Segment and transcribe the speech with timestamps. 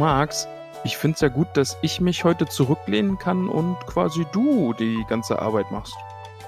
[0.00, 0.48] Max,
[0.82, 5.04] ich finde es ja gut, dass ich mich heute zurücklehnen kann und quasi du die
[5.06, 5.94] ganze Arbeit machst.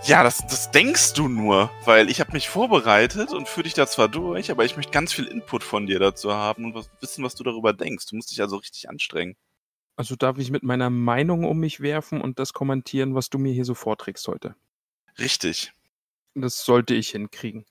[0.05, 3.87] Ja, das, das denkst du nur, weil ich habe mich vorbereitet und führe dich da
[3.87, 7.23] zwar durch, aber ich möchte ganz viel Input von dir dazu haben und was, wissen,
[7.25, 8.06] was du darüber denkst.
[8.06, 9.36] Du musst dich also richtig anstrengen.
[9.97, 13.53] Also darf ich mit meiner Meinung um mich werfen und das kommentieren, was du mir
[13.53, 14.55] hier so vorträgst heute.
[15.19, 15.75] Richtig.
[16.34, 17.67] Das sollte ich hinkriegen.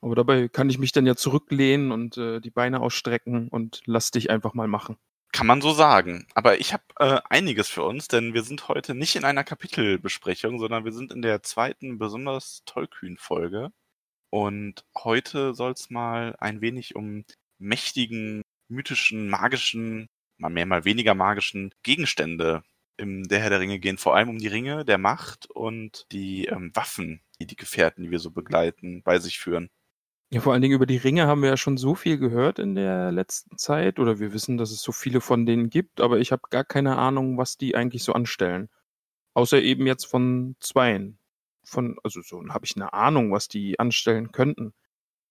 [0.00, 4.10] Aber dabei kann ich mich dann ja zurücklehnen und äh, die Beine ausstrecken und lass
[4.10, 4.96] dich einfach mal machen.
[5.32, 6.26] Kann man so sagen.
[6.34, 10.58] Aber ich habe äh, einiges für uns, denn wir sind heute nicht in einer Kapitelbesprechung,
[10.58, 13.70] sondern wir sind in der zweiten besonders tollkühn Folge.
[14.30, 17.24] Und heute soll es mal ein wenig um
[17.58, 20.08] mächtigen, mythischen, magischen,
[20.38, 22.62] mal mehr, mal weniger magischen Gegenstände
[22.96, 23.98] im Der Herr der Ringe gehen.
[23.98, 28.10] Vor allem um die Ringe der Macht und die ähm, Waffen, die die Gefährten, die
[28.10, 29.70] wir so begleiten, bei sich führen.
[30.32, 32.76] Ja, vor allen Dingen über die Ringe haben wir ja schon so viel gehört in
[32.76, 33.98] der letzten Zeit.
[33.98, 36.96] Oder wir wissen, dass es so viele von denen gibt, aber ich habe gar keine
[36.96, 38.68] Ahnung, was die eigentlich so anstellen.
[39.34, 41.18] Außer eben jetzt von zweien.
[41.64, 44.72] Von, also so habe ich eine Ahnung, was die anstellen könnten.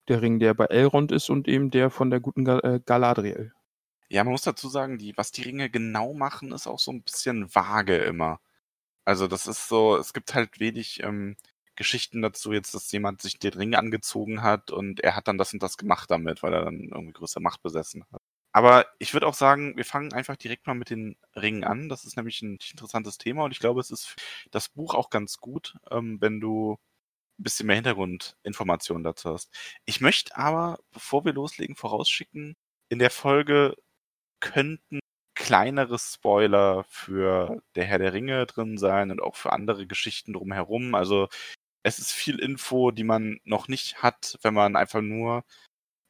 [0.09, 3.53] Der Ring, der bei Elrond ist und eben der von der guten äh, Galadriel.
[4.09, 7.03] Ja, man muss dazu sagen, die, was die Ringe genau machen, ist auch so ein
[7.03, 8.42] bisschen vage immer.
[9.05, 11.38] Also das ist so, es gibt halt wenig ähm,
[11.80, 15.54] Geschichten dazu jetzt, dass jemand sich den Ring angezogen hat und er hat dann das
[15.54, 18.22] und das gemacht damit, weil er dann irgendwie größere Macht besessen hat.
[18.52, 21.88] Aber ich würde auch sagen, wir fangen einfach direkt mal mit den Ringen an.
[21.88, 24.16] Das ist nämlich ein interessantes Thema und ich glaube, es ist
[24.52, 26.73] das Buch auch ganz gut, ähm, wenn du
[27.39, 29.50] ein bisschen mehr Hintergrundinformationen dazu hast.
[29.86, 32.56] Ich möchte aber, bevor wir loslegen, vorausschicken,
[32.89, 33.76] in der Folge
[34.42, 35.00] könnten
[35.36, 40.95] kleinere Spoiler für der Herr der Ringe drin sein und auch für andere Geschichten drumherum.
[40.95, 41.30] Also
[41.84, 45.44] es ist viel Info, die man noch nicht hat, wenn man einfach nur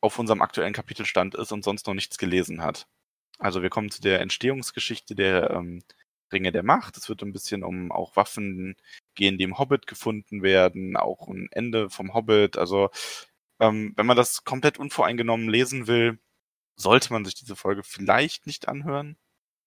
[0.02, 2.88] auf unserem aktuellen Kapitelstand ist und sonst noch nichts gelesen hat.
[3.40, 5.82] Also wir kommen zu der Entstehungsgeschichte der ähm,
[6.32, 6.98] Ringe der Macht.
[6.98, 8.76] Es wird ein bisschen um auch Waffen
[9.16, 12.58] gehen, die im Hobbit gefunden werden, auch ein Ende vom Hobbit.
[12.58, 12.90] Also
[13.60, 16.20] ähm, wenn man das komplett unvoreingenommen lesen will,
[16.78, 19.18] sollte man sich diese Folge vielleicht nicht anhören.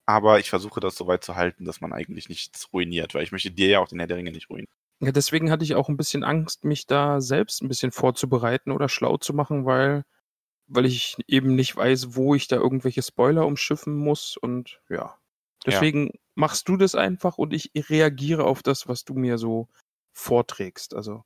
[0.07, 3.33] Aber ich versuche das so weit zu halten, dass man eigentlich nichts ruiniert, weil ich
[3.33, 4.69] möchte dir ja auch den Herr der Ringe nicht ruinieren.
[5.03, 8.89] Ja, deswegen hatte ich auch ein bisschen Angst, mich da selbst ein bisschen vorzubereiten oder
[8.89, 10.05] schlau zu machen, weil,
[10.69, 15.19] weil ich eben nicht weiß, wo ich da irgendwelche Spoiler umschiffen muss und ja.
[15.67, 16.13] Deswegen ja.
[16.37, 19.69] machst du das einfach und ich reagiere auf das, was du mir so
[20.13, 20.95] vorträgst.
[20.95, 21.25] Also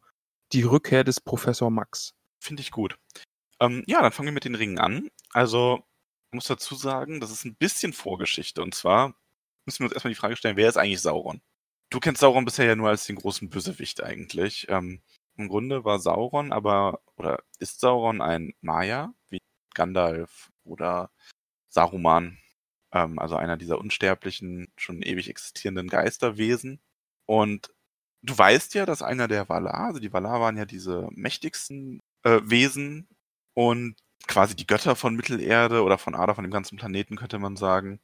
[0.52, 2.14] die Rückkehr des Professor Max.
[2.40, 2.98] Finde ich gut.
[3.60, 5.08] Ähm, ja, dann fangen wir mit den Ringen an.
[5.32, 5.84] Also,
[6.30, 8.62] ich muss dazu sagen, das ist ein bisschen Vorgeschichte.
[8.62, 9.14] Und zwar
[9.66, 11.40] müssen wir uns erstmal die Frage stellen, wer ist eigentlich Sauron?
[11.90, 14.66] Du kennst Sauron bisher ja nur als den großen Bösewicht eigentlich.
[14.68, 15.02] Ähm,
[15.36, 19.38] Im Grunde war Sauron aber, oder ist Sauron ein Maya, wie
[19.74, 21.10] Gandalf oder
[21.68, 22.38] Saruman,
[22.92, 26.80] ähm, also einer dieser unsterblichen, schon ewig existierenden Geisterwesen.
[27.26, 27.72] Und
[28.22, 32.40] du weißt ja, dass einer der Valar, also die Valar waren ja diese mächtigsten äh,
[32.44, 33.08] Wesen
[33.54, 33.96] und
[34.28, 38.00] quasi die Götter von Mittelerde oder von Ada, von dem ganzen Planeten, könnte man sagen.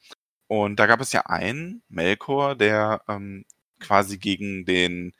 [0.49, 3.44] Und da gab es ja einen, Melkor, der ähm,
[3.82, 5.12] quasi gegen den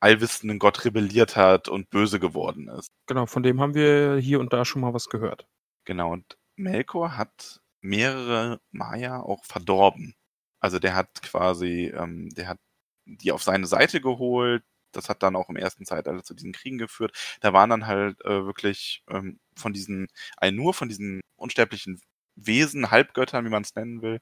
[0.00, 2.88] allwissenden Gott rebelliert hat und böse geworden ist.
[3.06, 5.46] Genau, von dem haben wir hier und da schon mal was gehört.
[5.84, 10.14] Genau, und Melkor hat mehrere Maya auch verdorben.
[10.60, 12.58] Also der hat quasi, ähm, der hat
[13.06, 14.62] die auf seine Seite geholt.
[14.92, 17.16] Das hat dann auch im ersten Zeitalter zu diesen Kriegen geführt.
[17.40, 22.00] Da waren dann halt äh, wirklich ähm, von diesen, ein nur von diesen unsterblichen
[22.36, 24.20] Wesen, Halbgöttern, wie man es nennen will,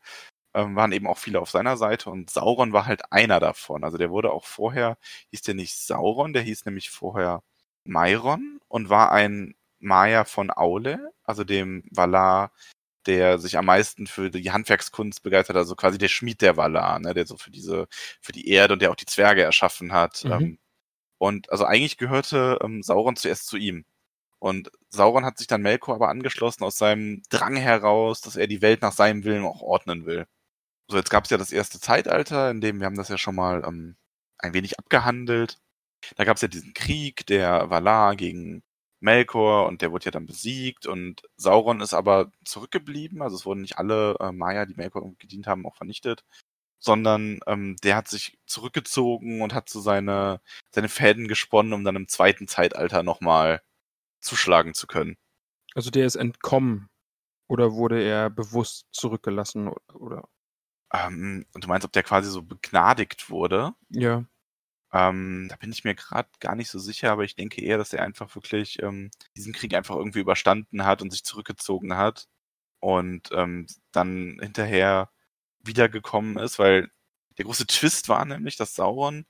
[0.57, 3.85] ähm, waren eben auch viele auf seiner Seite und Sauron war halt einer davon.
[3.85, 4.99] Also der wurde auch vorher,
[5.31, 7.43] hieß der nicht Sauron, der hieß nämlich vorher
[7.85, 12.53] Mairon und war ein Maya von Aule, also dem Valar,
[13.07, 17.15] der sich am meisten für die Handwerkskunst begeistert, also quasi der Schmied der Valar, ne,
[17.15, 17.87] der so für diese,
[18.21, 20.25] für die Erde und der auch die Zwerge erschaffen hat.
[20.25, 20.33] Mhm.
[20.33, 20.59] Ähm,
[21.19, 23.85] und also eigentlich gehörte ähm, Sauron zuerst zu ihm.
[24.39, 28.63] Und Sauron hat sich dann Melkor aber angeschlossen aus seinem Drang heraus, dass er die
[28.63, 30.27] Welt nach seinem Willen auch ordnen will.
[30.89, 33.35] So, jetzt gab es ja das erste Zeitalter, in dem wir haben das ja schon
[33.35, 33.97] mal ähm,
[34.39, 35.59] ein wenig abgehandelt.
[36.17, 38.63] Da gab es ja diesen Krieg der Valar gegen
[39.01, 43.23] Melkor und der wurde ja dann besiegt und Sauron ist aber zurückgeblieben.
[43.23, 46.25] Also es wurden nicht alle äh, Maya, die Melkor gedient haben, auch vernichtet,
[46.79, 50.41] sondern ähm, der hat sich zurückgezogen und hat so seine,
[50.73, 53.63] seine Fäden gesponnen, um dann im zweiten Zeitalter nochmal
[54.21, 55.17] zuschlagen zu können.
[55.75, 56.89] Also der ist entkommen
[57.49, 60.29] oder wurde er bewusst zurückgelassen oder?
[60.93, 63.75] Ähm, und du meinst, ob der quasi so begnadigt wurde?
[63.91, 64.25] Ja.
[64.93, 67.93] Ähm, da bin ich mir gerade gar nicht so sicher, aber ich denke eher, dass
[67.93, 72.29] er einfach wirklich ähm, diesen Krieg einfach irgendwie überstanden hat und sich zurückgezogen hat
[72.81, 75.11] und ähm, dann hinterher
[75.61, 76.91] wiedergekommen ist, weil
[77.39, 79.27] der große Twist war nämlich, dass Sauron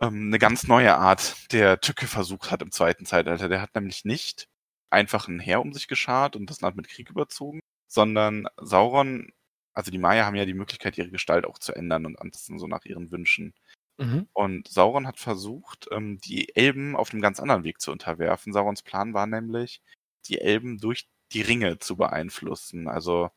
[0.00, 3.48] ähm, eine ganz neue Art der Tücke versucht hat im zweiten Zeitalter.
[3.48, 4.48] Der hat nämlich nicht
[4.90, 9.32] einfach ein Heer um sich geschart und das Land mit Krieg überzogen, sondern Sauron,
[9.74, 12.66] also die Maya haben ja die Möglichkeit, ihre Gestalt auch zu ändern und anpassen so
[12.66, 13.54] nach ihren Wünschen.
[13.98, 14.28] Mhm.
[14.32, 18.52] Und Sauron hat versucht, ähm, die Elben auf einem ganz anderen Weg zu unterwerfen.
[18.52, 19.82] Saurons Plan war nämlich,
[20.26, 22.88] die Elben durch die Ringe zu beeinflussen.
[22.88, 23.30] Also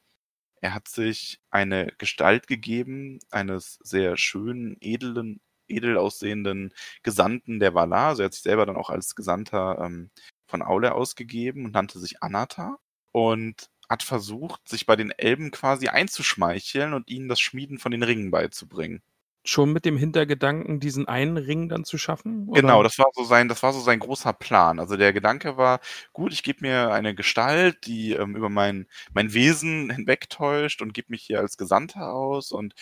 [0.62, 6.74] er hat sich eine Gestalt gegeben, eines sehr schönen, edlen, edel aussehenden
[7.04, 8.10] Gesandten der Valar.
[8.10, 10.12] Also er hat sich selber dann auch als Gesandter ähm,
[10.48, 12.78] von Aule ausgegeben und nannte sich Anata
[13.12, 18.04] und hat versucht, sich bei den Elben quasi einzuschmeicheln und ihnen das Schmieden von den
[18.04, 19.02] Ringen beizubringen
[19.48, 22.48] schon mit dem Hintergedanken, diesen einen Ring dann zu schaffen?
[22.48, 22.62] Oder?
[22.62, 24.80] Genau, das war so sein, das war so sein großer Plan.
[24.80, 25.80] Also der Gedanke war,
[26.14, 31.12] gut, ich gebe mir eine Gestalt, die ähm, über mein, mein Wesen hinwegtäuscht und gebe
[31.12, 32.74] mich hier als Gesandter aus und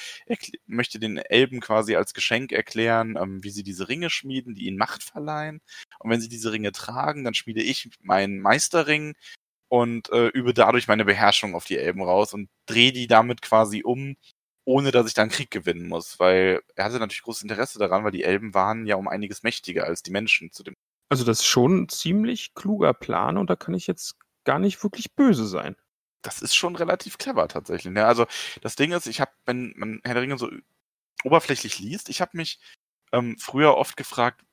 [0.66, 4.78] möchte den Elben quasi als Geschenk erklären, ähm, wie sie diese Ringe schmieden, die ihnen
[4.78, 5.62] Macht verleihen.
[6.00, 9.16] Und wenn sie diese Ringe tragen, dann schmiede ich meinen Meisterring
[9.69, 13.83] und äh, übe dadurch meine Beherrschung auf die Elben raus und drehe die damit quasi
[13.83, 14.15] um
[14.65, 18.12] ohne dass ich dann Krieg gewinnen muss, weil er hatte natürlich großes Interesse daran, weil
[18.12, 20.75] die Elben waren ja um einiges mächtiger als die Menschen zu dem.
[21.09, 24.81] Also das ist schon ein ziemlich kluger Plan und da kann ich jetzt gar nicht
[24.83, 25.75] wirklich böse sein.
[26.23, 27.94] Das ist schon relativ clever tatsächlich.
[27.94, 28.06] Ne?
[28.06, 28.25] Also
[28.61, 30.50] das Ding ist, ich habe, wenn man Herr der Ringe so
[31.23, 32.59] oberflächlich liest, ich habe mich
[33.11, 34.44] ähm, früher oft gefragt,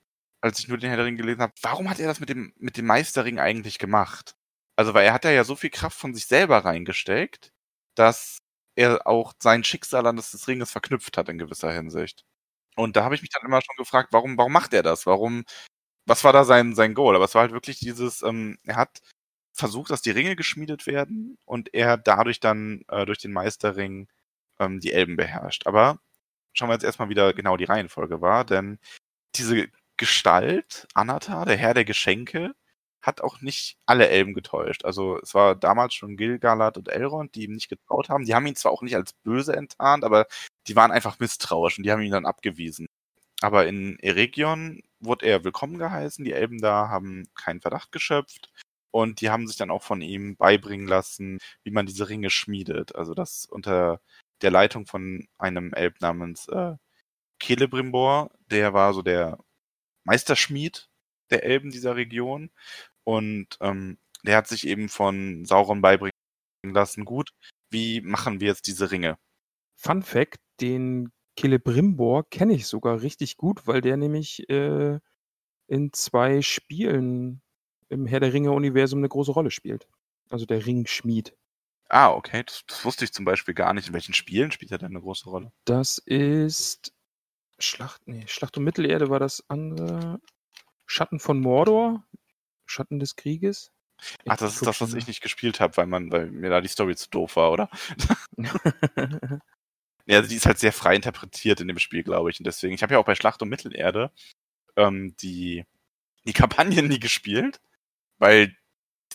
[0.43, 2.53] als ich nur den Herr der Ringe gelesen habe, warum hat er das mit dem,
[2.58, 4.35] mit dem Meisterring eigentlich gemacht?
[4.77, 7.53] Also, weil er hat ja so viel Kraft von sich selber reingesteckt,
[7.95, 8.39] dass
[8.77, 12.25] er auch sein Schicksal an das des Ringes verknüpft hat in gewisser Hinsicht.
[12.77, 15.07] Und da habe ich mich dann immer schon gefragt, warum, warum macht er das?
[15.07, 15.45] Warum,
[16.07, 17.17] was war da sein, sein Goal?
[17.17, 19.01] Aber es war halt wirklich dieses, ähm, er hat
[19.55, 24.09] versucht, dass die Ringe geschmiedet werden und er dadurch dann äh, durch den Meisterring
[24.61, 25.67] ähm, die Elben beherrscht.
[25.67, 26.01] Aber
[26.55, 28.79] schauen wir jetzt erstmal wieder genau die Reihenfolge war, denn
[29.37, 29.69] diese
[29.99, 32.55] Gestalt, Anatar, der Herr der Geschenke,
[33.03, 34.85] hat auch nicht alle Elben getäuscht.
[34.85, 38.25] Also es war damals schon Gil-galad und Elrond, die ihm nicht getraut haben.
[38.25, 40.27] Die haben ihn zwar auch nicht als böse enttarnt, aber
[40.69, 42.87] die waren einfach misstrauisch und die haben ihn dann abgewiesen.
[43.41, 46.25] Aber in Eregion wurde er willkommen geheißen.
[46.25, 48.53] Die Elben da haben keinen Verdacht geschöpft.
[48.93, 52.95] Und die haben sich dann auch von ihm beibringen lassen, wie man diese Ringe schmiedet.
[52.95, 54.01] Also das unter
[54.43, 56.77] der Leitung von einem Elb namens äh,
[57.43, 59.39] Celebrimbor, der war so der
[60.05, 60.89] Meisterschmied
[61.31, 62.51] der Elben dieser Region.
[63.05, 66.13] Und ähm, der hat sich eben von Sauron beibringen
[66.65, 67.31] lassen, gut,
[67.71, 69.19] wie machen wir jetzt diese Ringe?
[69.77, 74.99] Fun Fact, den Celebrimbor kenne ich sogar richtig gut, weil der nämlich äh,
[75.67, 77.43] in zwei Spielen
[77.89, 79.89] im Herr der Ringe-Universum eine große Rolle spielt.
[80.31, 81.37] Also der Ringschmied.
[81.89, 82.43] Ah, okay.
[82.47, 83.89] Das, das, wusste ich zum Beispiel gar nicht.
[83.89, 85.53] In welchen Spielen spielt er denn eine große Rolle?
[85.65, 86.93] Das ist
[87.59, 90.21] Schlacht, nee, Schlacht um Mittelerde war das andere.
[90.87, 92.05] Schatten von Mordor
[92.72, 93.70] Schatten des Krieges.
[94.26, 96.69] Ach, das ist das, was ich nicht gespielt habe, weil man, weil mir da die
[96.69, 97.70] Story zu doof war, oder?
[100.06, 102.41] ja, also die ist halt sehr frei interpretiert in dem Spiel, glaube ich.
[102.41, 104.10] Und deswegen, ich habe ja auch bei Schlacht um Mittelerde
[104.76, 105.64] ähm, die,
[106.26, 107.60] die Kampagnen nie gespielt,
[108.19, 108.56] weil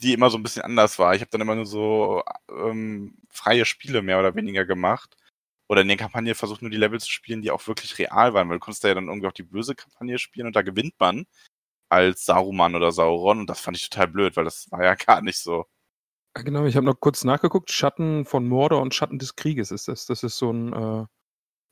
[0.01, 1.15] die immer so ein bisschen anders war.
[1.15, 5.17] Ich habe dann immer nur so ähm, freie Spiele mehr oder weniger gemacht.
[5.69, 8.47] Oder in der Kampagne versucht nur die Level zu spielen, die auch wirklich real waren,
[8.47, 11.25] weil du konntest ja dann irgendwie auch die böse Kampagne spielen und da gewinnt man
[11.89, 15.21] als Saruman oder Sauron und das fand ich total blöd, weil das war ja gar
[15.21, 15.65] nicht so.
[16.33, 17.71] Genau, ich habe noch kurz nachgeguckt.
[17.71, 20.05] Schatten von Mordor und Schatten des Krieges ist das.
[20.05, 21.05] Das ist so ein äh,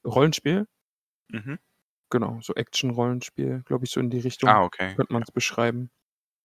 [0.07, 0.67] Rollenspiel.
[1.29, 1.60] Mhm.
[2.10, 4.50] Genau, so Action-Rollenspiel, glaube ich, so in die Richtung.
[4.50, 4.95] Ah, okay.
[4.95, 5.34] Könnte man es ja.
[5.34, 5.91] beschreiben.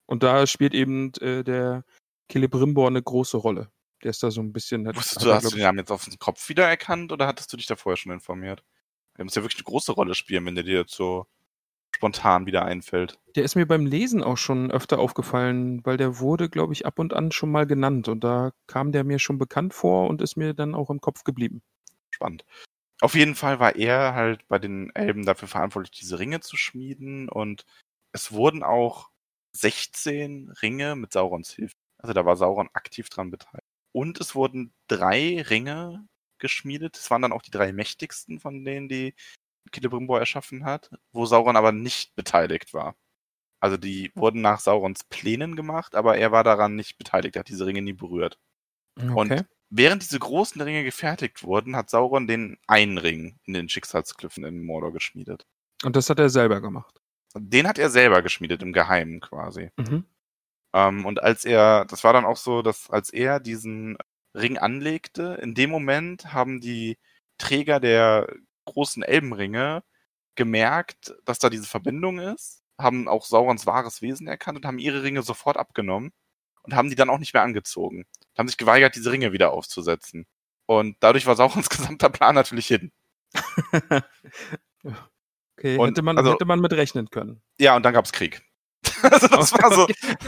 [0.07, 1.85] Und da spielt eben äh, der
[2.31, 3.71] Celebrimbor eine große Rolle.
[4.03, 4.87] Der ist da so ein bisschen.
[4.87, 7.67] Wusstest du, hast du den Namen jetzt auf den Kopf wiedererkannt oder hattest du dich
[7.67, 8.65] da vorher schon informiert?
[9.17, 11.27] Der muss ja wirklich eine große Rolle spielen, wenn der dir so
[12.01, 13.19] spontan wieder einfällt.
[13.37, 16.99] Der ist mir beim Lesen auch schon öfter aufgefallen, weil der wurde, glaube ich, ab
[16.99, 20.37] und an schon mal genannt und da kam der mir schon bekannt vor und ist
[20.37, 21.61] mir dann auch im Kopf geblieben.
[22.11, 22.47] Spannend.
[23.03, 27.29] Auf jeden Fall war er halt bei den Elben dafür verantwortlich, diese Ringe zu schmieden
[27.29, 27.67] und
[28.13, 29.11] es wurden auch
[29.53, 31.75] 16 Ringe mit Saurons Hilfe.
[31.99, 33.67] Also da war Sauron aktiv dran beteiligt.
[33.93, 36.07] Und es wurden drei Ringe
[36.39, 36.97] geschmiedet.
[36.97, 39.15] Es waren dann auch die drei mächtigsten von denen, die
[39.75, 42.97] Celebrimbor erschaffen hat, wo Sauron aber nicht beteiligt war.
[43.61, 47.49] Also die wurden nach Saurons Plänen gemacht, aber er war daran nicht beteiligt, er hat
[47.49, 48.39] diese Ringe nie berührt.
[48.97, 49.13] Okay.
[49.13, 54.45] Und während diese großen Ringe gefertigt wurden, hat Sauron den einen Ring in den Schicksalsklüffen
[54.45, 55.47] in Mordor geschmiedet.
[55.85, 57.01] Und das hat er selber gemacht.
[57.35, 59.71] Den hat er selber geschmiedet, im Geheimen quasi.
[59.77, 60.05] Mhm.
[60.75, 63.97] Ähm, und als er, das war dann auch so, dass als er diesen
[64.35, 66.99] Ring anlegte, in dem Moment haben die
[67.39, 68.33] Träger der
[68.65, 69.83] großen Elbenringe
[70.37, 75.03] gemerkt, dass da diese Verbindung ist, haben auch Saurons wahres Wesen erkannt und haben ihre
[75.03, 76.13] Ringe sofort abgenommen
[76.63, 78.07] und haben die dann auch nicht mehr angezogen.
[78.39, 80.27] Haben sich geweigert, diese Ringe wieder aufzusetzen.
[80.67, 82.93] Und dadurch war Saurons gesamter Plan natürlich hin.
[85.57, 87.43] okay, Und hätte, man, also- hätte man mit rechnen können.
[87.59, 88.43] Ja, und dann gab's Krieg.
[89.03, 89.87] also das war so,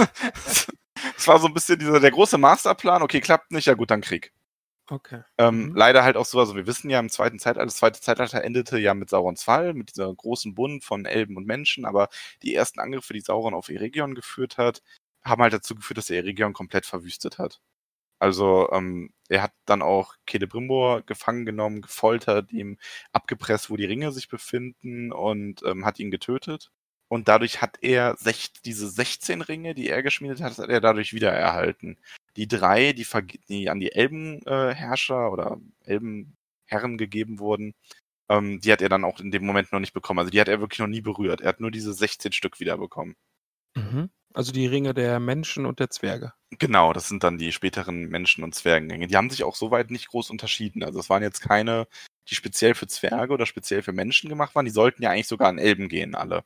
[1.16, 3.02] das war so ein bisschen dieser, der große Masterplan.
[3.02, 4.32] Okay, klappt nicht, ja gut, dann Krieg.
[4.90, 5.22] Okay.
[5.38, 5.76] Ähm, Mhm.
[5.76, 8.78] Leider halt auch so, also wir wissen ja im zweiten Zeitalter, das zweite Zeitalter endete
[8.78, 12.08] ja mit Saurons Fall, mit dieser großen Bund von Elben und Menschen, aber
[12.42, 14.82] die ersten Angriffe, die Sauron auf Eregion geführt hat,
[15.24, 17.60] haben halt dazu geführt, dass er Eregion komplett verwüstet hat.
[18.20, 22.78] Also ähm, er hat dann auch Celebrimbor gefangen genommen, gefoltert, ihm
[23.12, 26.70] abgepresst, wo die Ringe sich befinden und ähm, hat ihn getötet.
[27.12, 28.16] Und dadurch hat er
[28.64, 31.98] diese 16 Ringe, die er geschmiedet hat, hat er dadurch wiedererhalten.
[32.36, 33.06] Die drei, die,
[33.50, 37.74] die an die Elbenherrscher äh, oder Elbenherren gegeben wurden,
[38.30, 40.20] ähm, die hat er dann auch in dem Moment noch nicht bekommen.
[40.20, 41.42] Also die hat er wirklich noch nie berührt.
[41.42, 43.14] Er hat nur diese 16 Stück wiederbekommen.
[43.74, 44.08] Mhm.
[44.32, 46.32] Also die Ringe der Menschen und der Zwerge.
[46.58, 49.06] Genau, das sind dann die späteren Menschen- und Zwergenringe.
[49.06, 50.82] Die haben sich auch soweit nicht groß unterschieden.
[50.82, 51.86] Also es waren jetzt keine,
[52.30, 54.64] die speziell für Zwerge oder speziell für Menschen gemacht waren.
[54.64, 56.42] Die sollten ja eigentlich sogar an Elben gehen, alle.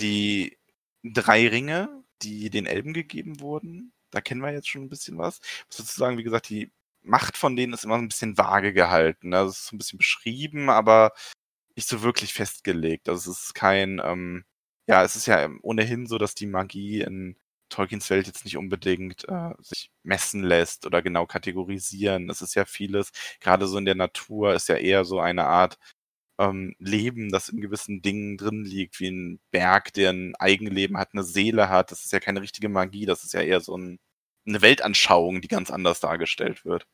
[0.00, 0.58] Die
[1.04, 5.40] drei Ringe, die den Elben gegeben wurden, da kennen wir jetzt schon ein bisschen was.
[5.68, 9.32] Sozusagen, wie gesagt, die Macht von denen ist immer ein bisschen vage gehalten.
[9.34, 11.12] Also es ist so ein bisschen beschrieben, aber
[11.76, 13.08] nicht so wirklich festgelegt.
[13.08, 14.44] Also es ist kein, ähm,
[14.86, 17.36] ja, es ist ja ohnehin so, dass die Magie in
[17.70, 22.28] Tolkiens Welt jetzt nicht unbedingt äh, sich messen lässt oder genau kategorisieren.
[22.30, 25.78] Es ist ja vieles, gerade so in der Natur ist ja eher so eine Art
[26.40, 31.10] ähm, Leben, das in gewissen Dingen drin liegt, wie ein Berg, der ein Eigenleben hat,
[31.12, 31.92] eine Seele hat.
[31.92, 34.00] Das ist ja keine richtige Magie, das ist ja eher so ein,
[34.46, 36.86] eine Weltanschauung, die ganz anders dargestellt wird.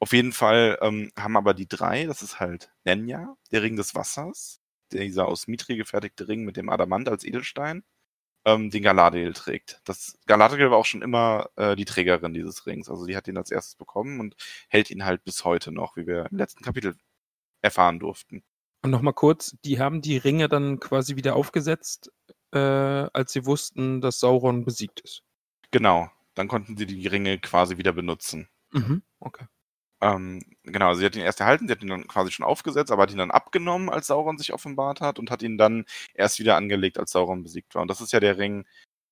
[0.00, 3.94] Auf jeden Fall ähm, haben aber die drei, das ist halt Nenya, der Ring des
[3.94, 4.60] Wassers,
[4.92, 7.84] dieser aus Mitri gefertigte Ring mit dem Adamant als Edelstein,
[8.46, 9.80] ähm, den Galadriel trägt.
[9.84, 12.88] Das Galadriel war auch schon immer äh, die Trägerin dieses Rings.
[12.90, 14.36] Also die hat ihn als erstes bekommen und
[14.68, 16.96] hält ihn halt bis heute noch, wie wir im letzten Kapitel
[17.62, 18.42] erfahren durften.
[18.82, 22.10] Und nochmal kurz, die haben die Ringe dann quasi wieder aufgesetzt,
[22.52, 25.22] äh, als sie wussten, dass Sauron besiegt ist.
[25.70, 28.48] Genau, dann konnten sie die Ringe quasi wieder benutzen.
[28.72, 29.02] Mhm.
[29.20, 29.46] Okay.
[30.02, 32.90] Ähm, genau, also sie hat ihn erst erhalten, sie hat ihn dann quasi schon aufgesetzt,
[32.90, 35.84] aber hat ihn dann abgenommen, als Sauron sich offenbart hat und hat ihn dann
[36.14, 37.82] erst wieder angelegt, als Sauron besiegt war.
[37.82, 38.66] Und das ist ja der Ring,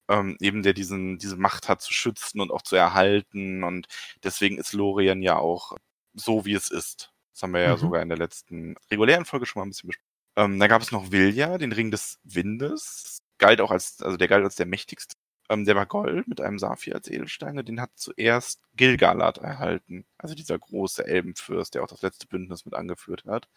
[0.09, 3.65] ähm, eben der diesen, diese Macht hat zu schützen und auch zu erhalten.
[3.65, 3.87] Und
[4.25, 5.77] deswegen ist Lorien ja auch
[6.15, 7.13] so, wie es ist.
[7.39, 7.81] Das haben wir ja Mhm.
[7.81, 10.09] sogar in der letzten regulären Folge schon mal ein bisschen besprochen.
[10.37, 13.19] Ähm, da gab es noch Vilja, den Ring des Windes.
[13.39, 15.15] Galt auch als, also der galt als der mächtigste.
[15.49, 20.05] Ähm, der war Gold mit einem Saphir als Edelstein und den hat zuerst Gilgalad erhalten.
[20.19, 23.49] Also dieser große Elbenfürst, der auch das letzte Bündnis mit angeführt hat.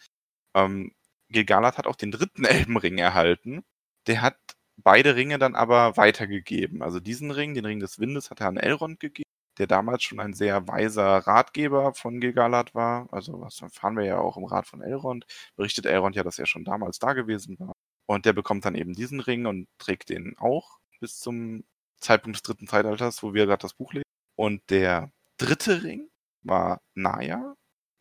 [0.55, 0.93] Ähm,
[1.29, 2.45] Gilgalad hat auch den dritten
[2.77, 3.63] Elbenring erhalten.
[4.05, 4.37] Der hat
[4.77, 6.83] beide Ringe dann aber weitergegeben.
[6.83, 9.29] Also diesen Ring, den Ring des Windes, hat er an Elrond gegeben,
[9.61, 13.07] der damals schon ein sehr weiser Ratgeber von Gilgalad war.
[13.11, 15.27] Also was erfahren wir ja auch im Rat von Elrond.
[15.55, 17.73] Berichtet Elrond ja, dass er schon damals da gewesen war.
[18.07, 21.63] Und der bekommt dann eben diesen Ring und trägt den auch bis zum
[21.99, 24.03] Zeitpunkt des dritten Zeitalters, wo wir gerade das Buch lesen.
[24.35, 26.09] Und der dritte Ring
[26.41, 27.55] war Naya,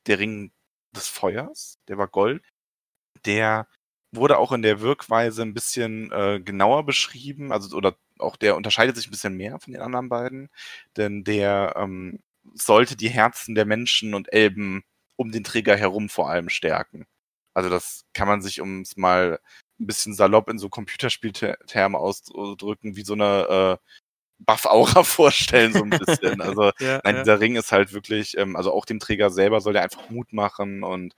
[0.07, 0.51] der Ring
[0.97, 2.43] des Feuers, der war Gold.
[3.27, 3.69] Der
[4.13, 8.97] wurde auch in der Wirkweise ein bisschen äh, genauer beschrieben, also oder auch der unterscheidet
[8.97, 10.49] sich ein bisschen mehr von den anderen beiden,
[10.97, 12.21] denn der ähm,
[12.55, 14.83] sollte die Herzen der Menschen und Elben
[15.17, 17.07] um den Träger herum vor allem stärken.
[17.55, 19.41] Also das kann man sich, um es mal
[19.81, 23.87] ein bisschen salopp in so Computerspieltermen ausdrücken, wie so eine äh,
[24.39, 26.41] Buff-Aura vorstellen, so ein bisschen.
[26.41, 27.23] Also Ja, Nein, ja.
[27.23, 30.33] dieser Ring ist halt wirklich, ähm, also auch dem Träger selber soll der einfach Mut
[30.33, 31.15] machen und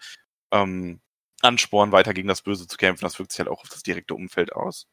[0.52, 1.00] ähm,
[1.42, 3.04] anspornen, weiter gegen das Böse zu kämpfen.
[3.04, 4.86] Das wirkt sich halt auch auf das direkte Umfeld aus.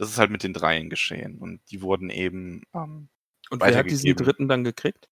[0.00, 1.36] Das ist halt mit den Dreien geschehen.
[1.38, 2.62] Und die wurden eben.
[2.74, 3.10] Ähm,
[3.50, 5.10] Und wer hat diesen dritten dann gekriegt?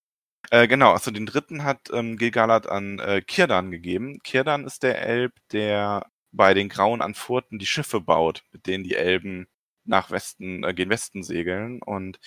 [0.51, 4.19] Äh, genau, also den dritten hat ähm, Gilgalad an äh, Kirdan gegeben.
[4.25, 8.83] Kirdan ist der Elb, der bei den Grauen an Furten die Schiffe baut, mit denen
[8.83, 9.47] die Elben
[9.85, 11.83] nach Westen, äh, gen Westen segeln.
[11.83, 12.19] Und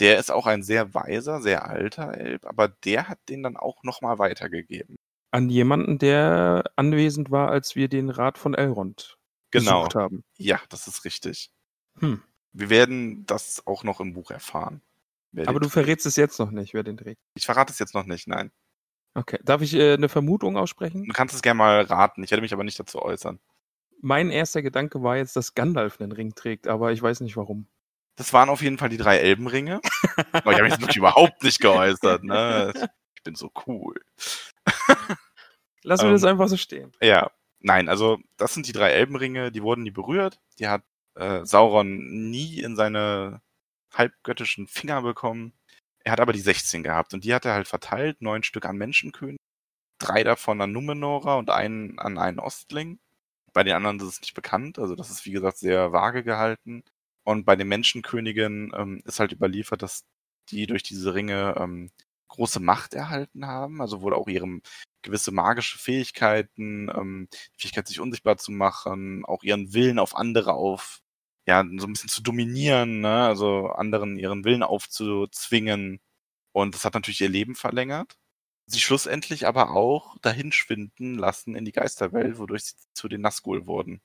[0.00, 3.82] der ist auch ein sehr weiser, sehr alter Elb, aber der hat den dann auch
[3.82, 4.96] nochmal weitergegeben.
[5.32, 9.18] An jemanden, der anwesend war, als wir den Rat von Elrond
[9.50, 9.80] Genau.
[9.80, 10.24] gesucht haben.
[10.38, 11.50] Ja, das ist richtig.
[12.00, 12.22] Hm.
[12.52, 14.80] Wir werden das auch noch im Buch erfahren.
[15.44, 17.20] Aber du verrätst es jetzt noch nicht, wer den trägt.
[17.34, 18.50] Ich verrate es jetzt noch nicht, nein.
[19.14, 19.38] Okay.
[19.44, 21.04] Darf ich äh, eine Vermutung aussprechen?
[21.04, 22.22] Du kannst es gerne mal raten.
[22.22, 23.38] Ich werde mich aber nicht dazu äußern.
[24.00, 27.66] Mein erster Gedanke war jetzt, dass Gandalf einen Ring trägt, aber ich weiß nicht warum.
[28.16, 29.80] Das waren auf jeden Fall die drei Elbenringe.
[30.32, 32.24] Aber ich habe mich jetzt wirklich überhaupt nicht geäußert.
[32.24, 32.72] Ne?
[33.16, 33.96] Ich bin so cool.
[35.82, 36.92] Lassen wir Ähm, das einfach so stehen.
[37.02, 40.40] Ja, nein, also das sind die drei Elbenringe, die wurden nie berührt.
[40.58, 40.82] Die hat
[41.16, 43.42] äh, Sauron nie in seine
[43.92, 45.52] halbgöttischen Finger bekommen.
[46.04, 48.76] Er hat aber die 16 gehabt und die hat er halt verteilt, neun Stück an
[48.76, 49.38] Menschenkönig,
[49.98, 53.00] drei davon an Numenora und einen an einen Ostling.
[53.52, 56.84] Bei den anderen ist es nicht bekannt, also das ist wie gesagt sehr vage gehalten.
[57.24, 60.04] Und bei den Menschenkönigen ähm, ist halt überliefert, dass
[60.50, 61.90] die durch diese Ringe ähm,
[62.28, 64.62] große Macht erhalten haben, also wohl auch ihrem
[65.02, 70.54] gewisse magische Fähigkeiten, ähm, die Fähigkeit, sich unsichtbar zu machen, auch ihren Willen auf andere
[70.54, 71.00] auf,
[71.46, 73.24] ja, so ein bisschen zu dominieren, ne?
[73.26, 76.00] also anderen ihren Willen aufzuzwingen.
[76.52, 78.16] Und das hat natürlich ihr Leben verlängert.
[78.66, 83.66] Sie schlussendlich aber auch dahin schwinden lassen in die Geisterwelt, wodurch sie zu den Nazgul
[83.66, 84.00] wurden.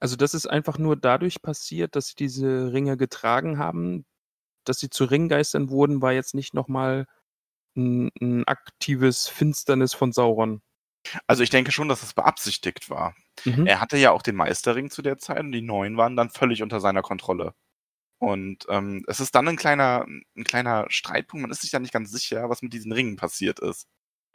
[0.00, 4.04] Also das ist einfach nur dadurch passiert, dass sie diese Ringe getragen haben,
[4.64, 7.06] dass sie zu Ringgeistern wurden, war jetzt nicht nochmal
[7.76, 10.60] ein, ein aktives Finsternis von Sauron.
[11.26, 13.14] Also ich denke schon, dass es beabsichtigt war.
[13.44, 13.66] Mhm.
[13.66, 16.62] Er hatte ja auch den Meisterring zu der Zeit und die neuen waren dann völlig
[16.62, 17.54] unter seiner Kontrolle.
[18.18, 21.42] Und ähm, es ist dann ein kleiner, ein kleiner Streitpunkt.
[21.42, 23.88] Man ist sich da nicht ganz sicher, was mit diesen Ringen passiert ist.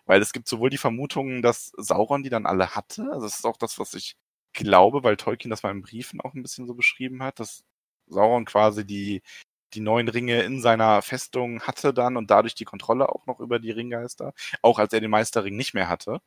[0.05, 3.03] Weil es gibt sowohl die Vermutung, dass Sauron die dann alle hatte.
[3.11, 4.15] Also das ist auch das, was ich
[4.53, 7.63] glaube, weil Tolkien das mal in Briefen auch ein bisschen so beschrieben hat, dass
[8.07, 9.21] Sauron quasi die,
[9.73, 13.59] die neuen Ringe in seiner Festung hatte dann und dadurch die Kontrolle auch noch über
[13.59, 14.33] die Ringgeister.
[14.61, 16.19] Auch als er den Meisterring nicht mehr hatte.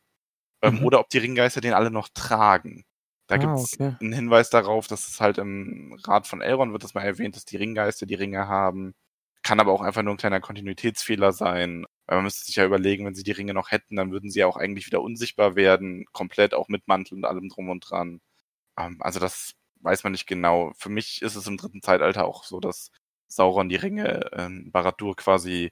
[0.63, 0.85] Ähm, Mhm.
[0.85, 2.83] Oder ob die Ringgeister den alle noch tragen.
[3.27, 3.95] Da Ah, gibt's okay.
[3.99, 7.45] einen Hinweis darauf, dass es halt im Rat von Elrond wird das mal erwähnt, dass
[7.45, 8.93] die Ringgeister die Ringe haben.
[9.43, 11.85] Kann aber auch einfach nur ein kleiner Kontinuitätsfehler sein.
[12.07, 14.39] Weil man müsste sich ja überlegen, wenn sie die Ringe noch hätten, dann würden sie
[14.41, 18.21] ja auch eigentlich wieder unsichtbar werden, komplett auch mit Mantel und allem drum und dran.
[18.77, 20.73] Ähm, also das weiß man nicht genau.
[20.77, 22.91] Für mich ist es im dritten Zeitalter auch so, dass
[23.27, 25.71] Sauron die Ringe in Barad-dûr quasi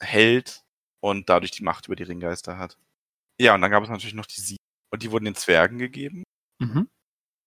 [0.00, 0.64] hält
[1.00, 2.78] und dadurch die Macht über die Ringgeister hat.
[3.40, 4.64] Ja, und dann gab es natürlich noch die sieben.
[4.92, 6.22] Und die wurden den Zwergen gegeben.
[6.58, 6.88] Mhm.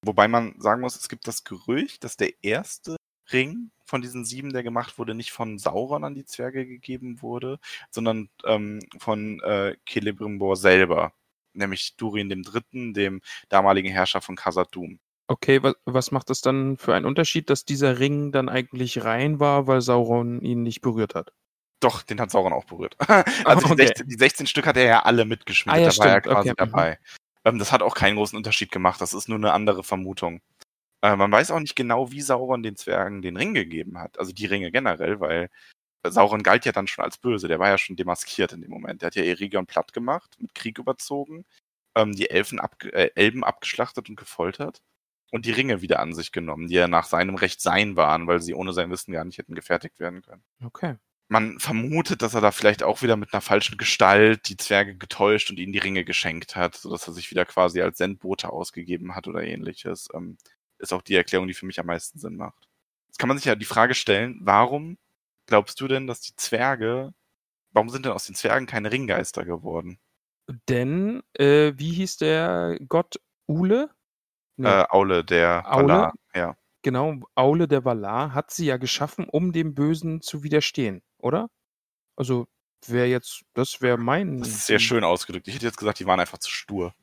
[0.05, 2.95] Wobei man sagen muss, es gibt das Gerücht, dass der erste
[3.31, 7.59] Ring von diesen sieben, der gemacht wurde, nicht von Sauron an die Zwerge gegeben wurde,
[7.91, 11.13] sondern ähm, von äh, Celebrimbor selber.
[11.53, 14.99] Nämlich Durin dem Dritten, dem damaligen Herrscher von Khazad-dûm.
[15.27, 19.39] Okay, was, was macht das dann für einen Unterschied, dass dieser Ring dann eigentlich rein
[19.39, 21.33] war, weil Sauron ihn nicht berührt hat?
[21.79, 22.95] Doch, den hat Sauron auch berührt.
[23.45, 23.87] also die, okay.
[23.87, 26.33] 16, die 16 Stück hat er ja alle mitgeschmiedet, Ah, ja, da war er stimmt,
[26.33, 26.71] quasi okay, mhm.
[26.71, 26.99] dabei.
[27.45, 30.41] Ähm, das hat auch keinen großen Unterschied gemacht, das ist nur eine andere Vermutung.
[31.01, 34.33] Äh, man weiß auch nicht genau, wie Sauron den Zwergen den Ring gegeben hat, also
[34.33, 35.49] die Ringe generell, weil
[36.07, 39.01] Sauron galt ja dann schon als böse, der war ja schon demaskiert in dem Moment.
[39.01, 41.45] Der hat ja Eregion platt gemacht, mit Krieg überzogen,
[41.95, 44.81] ähm, die Elfen abge äh, Elben abgeschlachtet und gefoltert
[45.31, 48.41] und die Ringe wieder an sich genommen, die ja nach seinem Recht sein waren, weil
[48.41, 50.95] sie ohne sein Wissen gar nicht hätten gefertigt werden können Okay.
[51.29, 55.49] Man vermutet, dass er da vielleicht auch wieder mit einer falschen Gestalt die Zwerge getäuscht
[55.51, 59.27] und ihnen die Ringe geschenkt hat, sodass er sich wieder quasi als Sendbote ausgegeben hat
[59.27, 60.09] oder ähnliches.
[60.13, 60.37] Ähm,
[60.79, 62.67] ist auch die Erklärung, die für mich am meisten Sinn macht.
[63.07, 64.97] Jetzt kann man sich ja die Frage stellen, warum
[65.45, 67.13] glaubst du denn, dass die Zwerge,
[67.71, 69.99] warum sind denn aus den Zwergen keine Ringgeister geworden?
[70.67, 73.91] Denn, äh, wie hieß der Gott Ule?
[74.57, 75.87] Nee, Äh, Aule, der Aule?
[75.93, 76.55] Valar, ja.
[76.81, 81.49] genau, Aule der Valar hat sie ja geschaffen, um dem Bösen zu widerstehen, oder?
[82.15, 82.47] Also,
[82.87, 84.39] wäre jetzt, das wäre mein.
[84.39, 85.47] Das ist sehr schön ausgedrückt.
[85.47, 86.93] Ich hätte jetzt gesagt, die waren einfach zu stur.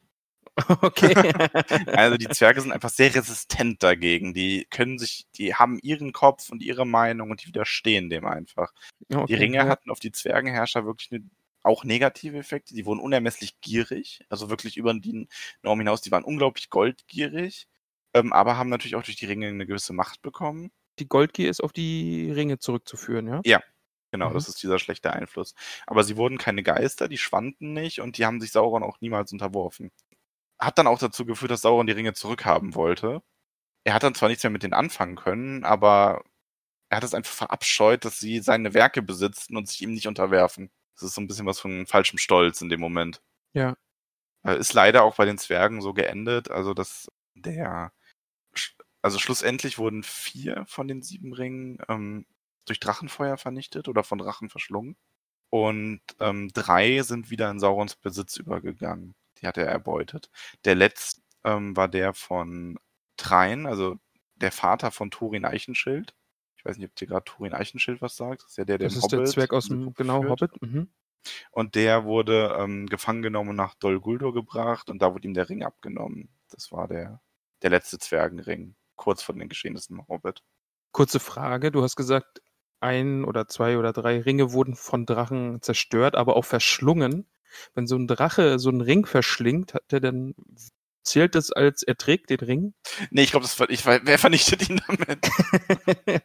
[0.83, 1.15] okay.
[1.97, 4.35] Also die Zwerge sind einfach sehr resistent dagegen.
[4.35, 8.73] Die können sich, die haben ihren Kopf und ihre Meinung und die widerstehen dem einfach.
[9.13, 9.27] okay.
[9.29, 9.69] Die Ringe ja.
[9.69, 11.29] hatten auf die Zwergenherrscher wirklich eine,
[11.63, 12.75] auch negative Effekte.
[12.75, 15.29] Die wurden unermesslich gierig, also wirklich über die
[15.63, 16.01] Norm hinaus.
[16.01, 17.67] Die waren unglaublich goldgierig,
[18.15, 20.71] ähm, aber haben natürlich auch durch die Ringe eine gewisse Macht bekommen.
[20.99, 23.41] Die Goldgier ist auf die Ringe zurückzuführen, ja?
[23.45, 23.61] Ja.
[24.13, 24.35] Genau, Mhm.
[24.35, 25.55] das ist dieser schlechte Einfluss.
[25.87, 29.33] Aber sie wurden keine Geister, die schwanden nicht und die haben sich Sauron auch niemals
[29.33, 29.91] unterworfen.
[30.59, 33.23] Hat dann auch dazu geführt, dass Sauron die Ringe zurückhaben wollte.
[33.85, 36.25] er hat dann zwar nichts mehr mit denen anfangen können, aber
[36.91, 40.71] er hat es einfach verabscheut, dass sie seine Werke besitzen und sich ihm nicht unterwerfen.
[40.95, 43.23] Das ist so ein bisschen was von falschem Stolz in dem Moment.
[43.55, 43.77] Ja.
[44.45, 47.93] Äh, Ist leider auch bei den Zwergen so geendet, also dass der,
[49.03, 52.27] also schlussendlich wurden vier von den sieben Ringen ähm,
[52.67, 54.97] durch Drachenfeuer vernichtet oder von Drachen verschlungen.
[55.51, 59.15] Und ähm, drei sind wieder in Saurons Besitz übergegangen.
[59.41, 60.31] Die hat er erbeutet.
[60.65, 62.79] Der letzte ähm, war der von
[63.17, 63.97] Trein, also
[64.35, 66.15] der Vater von Thorin Eichenschild.
[66.57, 68.43] Ich weiß nicht, ob dir gerade Thorin Eichenschild was sagt.
[68.43, 70.43] Das ist ja der, der Das ist der Zwerg aus dem, genau, führt.
[70.43, 70.63] Hobbit.
[70.63, 70.89] Mhm.
[71.51, 75.49] Und der wurde ähm, gefangen genommen nach Dol Guldur gebracht und da wurde ihm der
[75.49, 76.29] Ring abgenommen.
[76.51, 77.21] Das war der,
[77.63, 80.43] der letzte Zwergenring, kurz vor den Geschehnissen im Hobbit.
[80.93, 82.41] Kurze Frage, du hast gesagt,
[82.81, 87.27] ein oder zwei oder drei Ringe wurden von Drachen zerstört, aber auch verschlungen.
[87.75, 90.35] Wenn so ein Drache so einen Ring verschlingt, hat der dann,
[91.03, 92.75] zählt das als er trägt den Ring?
[93.11, 95.27] Nee, ich glaube, das ich, wer vernichtet ihn damit?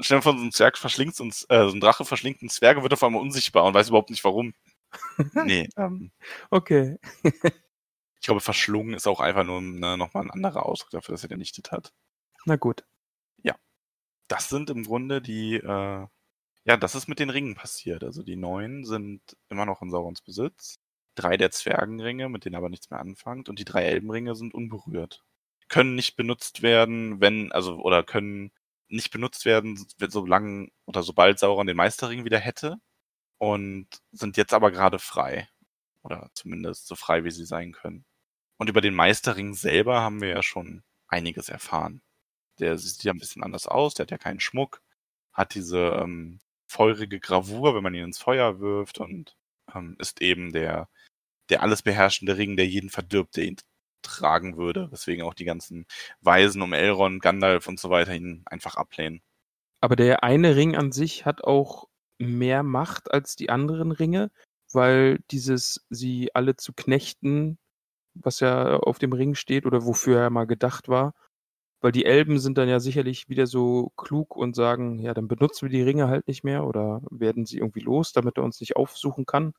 [0.00, 2.50] Stell dir vor, so ein Zwerg verschlingt so ein, äh, so ein Drache verschlingt einen
[2.50, 4.54] Zwerg und wird auf einmal unsichtbar und weiß überhaupt nicht warum.
[5.44, 6.12] nee, ähm,
[6.50, 6.98] okay.
[7.22, 11.28] ich glaube, verschlungen ist auch einfach nur ne, nochmal ein anderer Ausdruck dafür, dass er
[11.28, 11.92] vernichtet hat.
[12.44, 12.84] Na gut.
[14.28, 16.06] Das sind im Grunde die, äh,
[16.64, 18.04] ja, das ist mit den Ringen passiert.
[18.04, 20.78] Also die neun sind immer noch in Saurons Besitz.
[21.14, 24.54] Drei der Zwergenringe, mit denen er aber nichts mehr anfängt, und die drei Elbenringe sind
[24.54, 25.24] unberührt.
[25.68, 28.52] Können nicht benutzt werden, wenn, also, oder können
[28.88, 32.78] nicht benutzt werden, solange oder sobald Sauron den Meisterring wieder hätte.
[33.38, 35.48] Und sind jetzt aber gerade frei.
[36.02, 38.04] Oder zumindest so frei, wie sie sein können.
[38.58, 42.02] Und über den Meisterring selber haben wir ja schon einiges erfahren
[42.60, 44.82] der sieht ja ein bisschen anders aus, der hat ja keinen Schmuck,
[45.32, 49.36] hat diese ähm, feurige Gravur, wenn man ihn ins Feuer wirft und
[49.74, 50.88] ähm, ist eben der,
[51.50, 53.56] der alles beherrschende Ring, der jeden verdirbt, der ihn
[54.02, 55.86] tragen würde, weswegen auch die ganzen
[56.20, 59.22] Weisen um Elrond, Gandalf und so weiter ihn einfach ablehnen.
[59.80, 64.30] Aber der eine Ring an sich hat auch mehr Macht als die anderen Ringe,
[64.72, 67.58] weil dieses, sie alle zu knechten,
[68.14, 71.14] was ja auf dem Ring steht oder wofür er mal gedacht war,
[71.80, 75.62] weil die Elben sind dann ja sicherlich wieder so klug und sagen, ja, dann benutzen
[75.62, 78.76] wir die Ringe halt nicht mehr oder werden sie irgendwie los, damit er uns nicht
[78.76, 79.54] aufsuchen kann.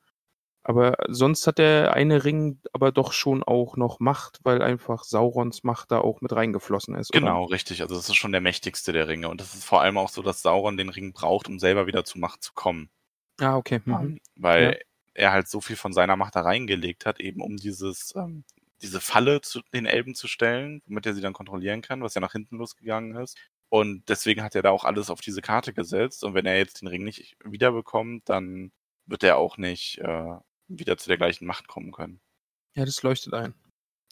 [0.62, 5.62] Aber sonst hat der eine Ring aber doch schon auch noch Macht, weil einfach Saurons
[5.64, 7.10] Macht da auch mit reingeflossen ist.
[7.10, 7.20] oder?
[7.20, 7.80] Genau, richtig.
[7.80, 9.30] Also das ist schon der mächtigste der Ringe.
[9.30, 12.04] Und das ist vor allem auch so, dass Sauron den Ring braucht, um selber wieder
[12.04, 12.90] zu Macht zu kommen.
[13.40, 13.80] Ah, okay.
[13.86, 14.20] Mhm.
[14.36, 14.80] Weil
[15.14, 18.44] er halt so viel von seiner Macht da reingelegt hat, eben um dieses, ähm,
[18.82, 22.20] diese Falle zu den Elben zu stellen, womit er sie dann kontrollieren kann, was ja
[22.20, 23.38] nach hinten losgegangen ist.
[23.68, 26.24] Und deswegen hat er da auch alles auf diese Karte gesetzt.
[26.24, 28.72] Und wenn er jetzt den Ring nicht wiederbekommt, dann
[29.06, 30.34] wird er auch nicht äh,
[30.68, 32.20] wieder zu der gleichen Macht kommen können.
[32.74, 33.54] Ja, das leuchtet ein.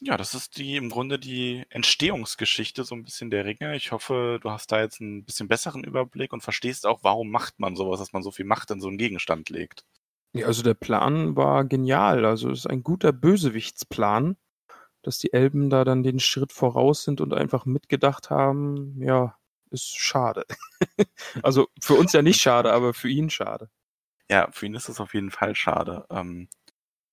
[0.01, 3.75] Ja, das ist die im Grunde die Entstehungsgeschichte so ein bisschen der Ringe.
[3.75, 7.59] Ich hoffe, du hast da jetzt ein bisschen besseren Überblick und verstehst auch, warum macht
[7.59, 9.83] man sowas, dass man so viel Macht in so einen Gegenstand legt.
[10.31, 12.23] Ja, also der Plan war genial.
[12.23, 14.37] Also es ist ein guter Bösewichtsplan,
[15.01, 19.35] dass die Elben da dann den Schritt voraus sind und einfach mitgedacht haben, ja,
[19.71, 20.45] ist schade.
[21.43, 23.69] also für uns ja nicht schade, aber für ihn schade.
[24.29, 26.05] Ja, für ihn ist das auf jeden Fall schade.
[26.09, 26.49] Ähm,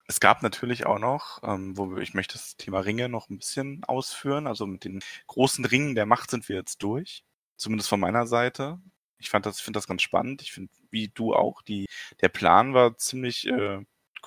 [0.09, 3.39] es gab natürlich auch noch, ähm, wo wir, ich möchte das Thema Ringe noch ein
[3.39, 4.47] bisschen ausführen.
[4.47, 7.25] Also mit den großen Ringen der Macht sind wir jetzt durch.
[7.57, 8.79] Zumindest von meiner Seite.
[9.19, 10.43] Ich fand das, finde das ganz spannend.
[10.43, 11.87] Ich finde, wie du auch, die,
[12.21, 13.81] der Plan war ziemlich äh,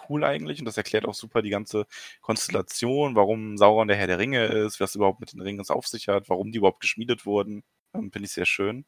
[0.10, 1.86] cool eigentlich und das erklärt auch super die ganze
[2.22, 5.88] Konstellation, warum Sauron der Herr der Ringe ist, was überhaupt mit den Ringen es auf
[5.88, 7.64] sich hat, warum die überhaupt geschmiedet wurden.
[7.94, 8.86] Ähm, finde ich sehr schön.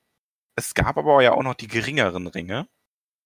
[0.55, 2.67] Es gab aber ja auch noch die geringeren Ringe.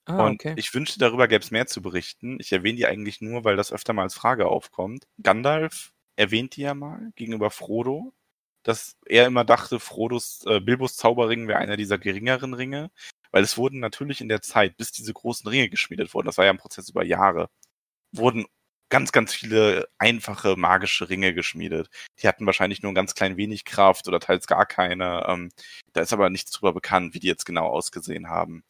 [0.06, 2.38] Ah, Und ich wünschte, darüber gäbe es mehr zu berichten.
[2.40, 5.08] Ich erwähne die eigentlich nur, weil das öfter mal als Frage aufkommt.
[5.22, 8.14] Gandalf erwähnt die ja mal gegenüber Frodo,
[8.64, 12.92] dass er immer dachte, Frodos, äh, Bilbos Zauberring wäre einer dieser geringeren Ringe,
[13.32, 16.46] weil es wurden natürlich in der Zeit, bis diese großen Ringe geschmiedet wurden, das war
[16.46, 17.50] ja ein Prozess über Jahre,
[18.18, 18.46] wurden
[18.90, 21.90] ganz, ganz viele einfache magische Ringe geschmiedet.
[22.20, 25.26] Die hatten wahrscheinlich nur ein ganz klein wenig Kraft oder teils gar keine.
[25.28, 25.52] Ähm,
[25.94, 28.64] da ist aber nichts drüber bekannt, wie die jetzt genau ausgesehen haben.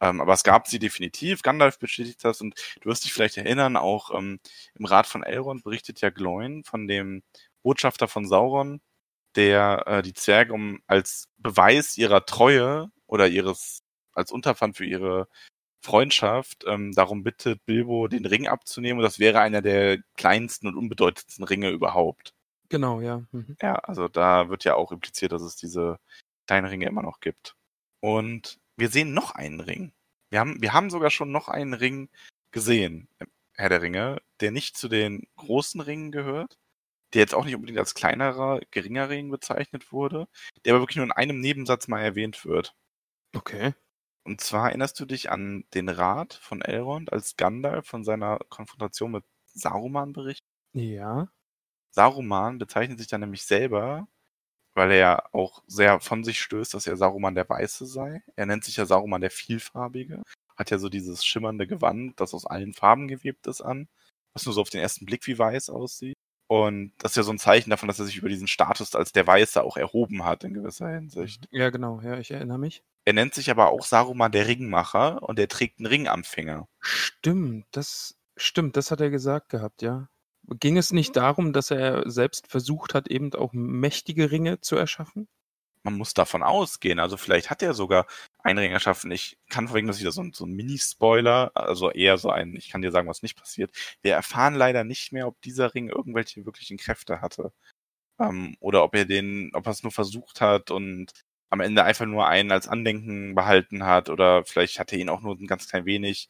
[0.00, 1.42] Ähm, aber es gab sie definitiv.
[1.42, 4.40] Gandalf bestätigt das und du wirst dich vielleicht erinnern, auch ähm,
[4.74, 7.22] im Rat von Elrond berichtet ja Gloin von dem
[7.62, 8.80] Botschafter von Sauron,
[9.36, 13.80] der äh, die Zwerge um als Beweis ihrer Treue oder ihres
[14.12, 15.28] als Unterpfand für ihre
[15.88, 20.76] Freundschaft ähm, darum bittet, Bilbo den Ring abzunehmen und das wäre einer der kleinsten und
[20.76, 22.34] unbedeutendsten Ringe überhaupt.
[22.68, 23.22] Genau, ja.
[23.32, 23.56] Mhm.
[23.62, 25.98] Ja, also da wird ja auch impliziert, dass es diese
[26.46, 27.56] kleinen Ringe immer noch gibt.
[28.00, 29.92] Und wir sehen noch einen Ring.
[30.30, 32.10] Wir haben, wir haben sogar schon noch einen Ring
[32.50, 33.08] gesehen,
[33.56, 36.58] Herr der Ringe, der nicht zu den großen Ringen gehört,
[37.14, 40.28] der jetzt auch nicht unbedingt als kleinerer, geringer Ring bezeichnet wurde,
[40.64, 42.74] der aber wirklich nur in einem Nebensatz mal erwähnt wird.
[43.34, 43.72] Okay.
[44.28, 49.12] Und zwar erinnerst du dich an den Rat von Elrond, als Gandalf von seiner Konfrontation
[49.12, 50.44] mit Saruman berichtet?
[50.74, 51.28] Ja.
[51.92, 54.06] Saruman bezeichnet sich dann nämlich selber,
[54.74, 58.22] weil er ja auch sehr von sich stößt, dass er Saruman der Weiße sei.
[58.36, 60.22] Er nennt sich ja Saruman der Vielfarbige,
[60.58, 63.88] hat ja so dieses schimmernde Gewand, das aus allen Farben gewebt ist an,
[64.34, 66.18] was nur so auf den ersten Blick wie weiß aussieht.
[66.48, 69.12] Und das ist ja so ein Zeichen davon, dass er sich über diesen Status als
[69.12, 71.46] der Weiße auch erhoben hat in gewisser Hinsicht.
[71.50, 72.82] Ja, genau, ja, ich erinnere mich.
[73.08, 76.68] Er nennt sich aber auch Saruman der Ringmacher und er trägt einen Ring am Finger.
[76.78, 80.10] Stimmt, das stimmt, das hat er gesagt gehabt, ja.
[80.60, 85.26] Ging es nicht darum, dass er selbst versucht hat, eben auch mächtige Ringe zu erschaffen?
[85.84, 86.98] Man muss davon ausgehen.
[86.98, 88.04] Also vielleicht hat er sogar
[88.42, 89.10] einen Ring erschaffen.
[89.10, 92.68] Ich kann vorweg, das wieder so ein, so ein Mini-Spoiler, also eher so ein, ich
[92.68, 93.70] kann dir sagen, was nicht passiert.
[94.02, 97.54] Wir erfahren leider nicht mehr, ob dieser Ring irgendwelche wirklichen Kräfte hatte.
[98.20, 101.12] Ähm, oder ob er den, ob er es nur versucht hat und
[101.50, 105.20] am Ende einfach nur einen als Andenken behalten hat oder vielleicht hat er ihn auch
[105.20, 106.28] nur ein ganz klein wenig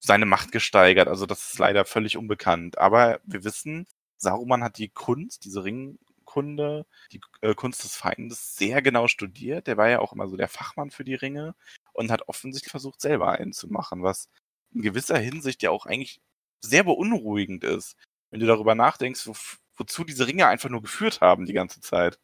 [0.00, 1.08] seine Macht gesteigert.
[1.08, 2.78] Also das ist leider völlig unbekannt.
[2.78, 8.82] Aber wir wissen, Saruman hat die Kunst, diese Ringkunde, die äh, Kunst des Feindes sehr
[8.82, 9.66] genau studiert.
[9.66, 11.54] Der war ja auch immer so der Fachmann für die Ringe
[11.92, 14.28] und hat offensichtlich versucht, selber einen zu machen, was
[14.72, 16.20] in gewisser Hinsicht ja auch eigentlich
[16.60, 17.96] sehr beunruhigend ist,
[18.30, 19.34] wenn du darüber nachdenkst, wo,
[19.76, 22.18] wozu diese Ringe einfach nur geführt haben die ganze Zeit.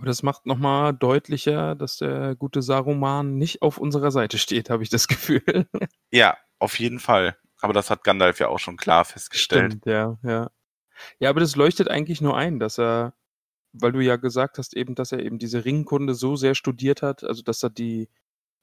[0.00, 4.82] Aber das macht nochmal deutlicher, dass der gute Saruman nicht auf unserer Seite steht, habe
[4.82, 5.66] ich das Gefühl.
[6.10, 7.36] Ja, auf jeden Fall.
[7.60, 9.72] Aber das hat Gandalf ja auch schon klar festgestellt.
[9.72, 10.50] Stimmt, ja, ja.
[11.18, 13.12] Ja, aber das leuchtet eigentlich nur ein, dass er,
[13.74, 17.22] weil du ja gesagt hast eben, dass er eben diese Ringkunde so sehr studiert hat,
[17.22, 18.08] also dass er die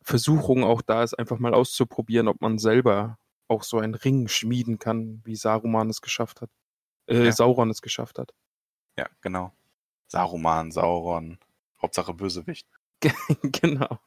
[0.01, 4.79] Versuchung auch da ist, einfach mal auszuprobieren, ob man selber auch so einen Ring schmieden
[4.79, 6.49] kann, wie Saruman es geschafft hat.
[7.05, 7.31] Äh, Ja.
[7.31, 8.33] Sauron es geschafft hat.
[8.97, 9.53] Ja, genau.
[10.07, 11.39] Saruman, Sauron,
[11.81, 12.67] Hauptsache Bösewicht.
[13.43, 13.99] genau.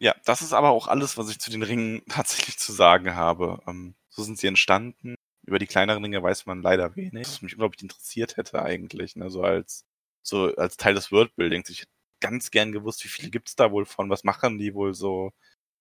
[0.00, 3.60] Ja, das ist aber auch alles, was ich zu den Ringen tatsächlich zu sagen habe.
[3.66, 5.16] Ähm, so sind sie entstanden.
[5.46, 7.26] Über die kleineren Ringe weiß man leider wenig.
[7.26, 9.30] Was mich unglaublich interessiert hätte eigentlich, ne?
[9.30, 9.84] so als
[10.22, 11.70] so als Teil des Worldbuildings.
[11.70, 11.90] Ich hätte
[12.20, 14.10] ganz gern gewusst, wie viele gibt's da wohl von?
[14.10, 15.32] Was machen die wohl so?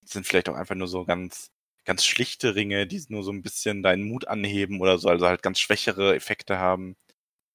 [0.01, 1.51] Das sind vielleicht auch einfach nur so ganz
[1.87, 5.41] ganz schlichte Ringe, die nur so ein bisschen deinen Mut anheben oder so, also halt
[5.41, 6.97] ganz schwächere Effekte haben.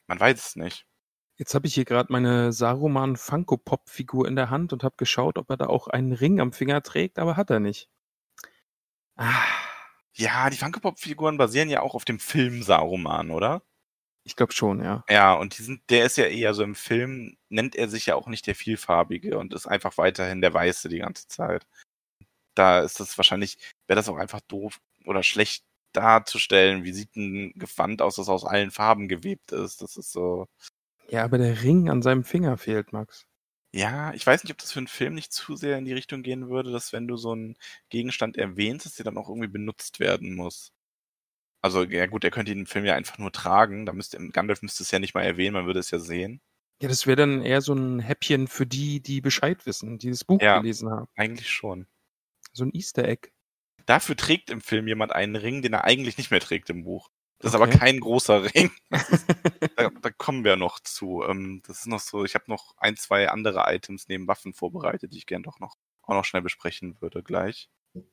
[0.08, 0.86] Man weiß es nicht.
[1.36, 4.96] Jetzt habe ich hier gerade meine Saruman Funko Pop Figur in der Hand und habe
[4.96, 7.88] geschaut, ob er da auch einen Ring am Finger trägt, aber hat er nicht.
[9.16, 9.46] Ah,
[10.14, 13.62] Ja, die Funko Pop Figuren basieren ja auch auf dem Film Saruman, oder?
[14.24, 15.04] ich glaube schon, ja.
[15.08, 18.14] Ja, und die sind, der ist ja eher so im Film, nennt er sich ja
[18.14, 21.66] auch nicht der Vielfarbige und ist einfach weiterhin der Weiße die ganze Zeit.
[22.54, 26.84] Da ist das wahrscheinlich, wäre das auch einfach doof oder schlecht darzustellen.
[26.84, 29.82] Wie sieht ein Gewand aus, das aus allen Farben gewebt ist?
[29.82, 30.48] Das ist so.
[31.08, 33.26] Ja, aber der Ring an seinem Finger fehlt, Max.
[33.74, 36.22] Ja, ich weiß nicht, ob das für einen Film nicht zu sehr in die Richtung
[36.22, 37.56] gehen würde, dass wenn du so einen
[37.88, 40.72] Gegenstand erwähnst, dass der dann auch irgendwie benutzt werden muss.
[41.62, 43.86] Also, ja gut, er könnte im Film ja einfach nur tragen.
[43.86, 46.40] Da müsste, Gandalf müsste es ja nicht mal erwähnen, man würde es ja sehen.
[46.82, 50.24] Ja, das wäre dann eher so ein Häppchen für die, die Bescheid wissen, die das
[50.24, 50.58] Buch Ja.
[50.58, 51.06] gelesen haben.
[51.14, 51.86] Eigentlich schon.
[52.52, 53.28] So ein Easter Egg.
[53.86, 57.08] Dafür trägt im Film jemand einen Ring, den er eigentlich nicht mehr trägt im Buch.
[57.42, 57.70] Das ist Okay.
[57.70, 58.70] aber kein großer Ring.
[58.90, 59.26] Ist,
[59.76, 61.22] da, da kommen wir noch zu.
[61.24, 65.12] Ähm, das ist noch so, ich habe noch ein, zwei andere Items neben Waffen vorbereitet,
[65.12, 67.68] die ich gern doch noch auch noch schnell besprechen würde gleich.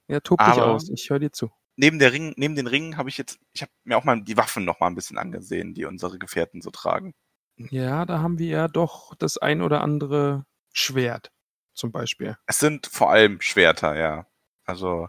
[0.07, 0.89] Ja, tob dich aus.
[0.89, 1.51] Ich höre dir zu.
[1.75, 4.35] Neben der Ring, neben den Ringen habe ich jetzt, ich habe mir auch mal die
[4.37, 7.13] Waffen noch mal ein bisschen angesehen, die unsere Gefährten so tragen.
[7.57, 11.31] Ja, da haben wir ja doch das ein oder andere Schwert,
[11.73, 12.37] zum Beispiel.
[12.47, 14.27] Es sind vor allem Schwerter, ja.
[14.65, 15.07] Also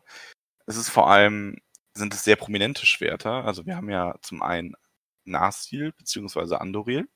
[0.67, 1.57] es ist vor allem,
[2.01, 3.45] sind es sehr prominente Schwerter.
[3.45, 4.75] Also wir haben ja zum einen
[5.25, 7.09] Narsil beziehungsweise Andoril.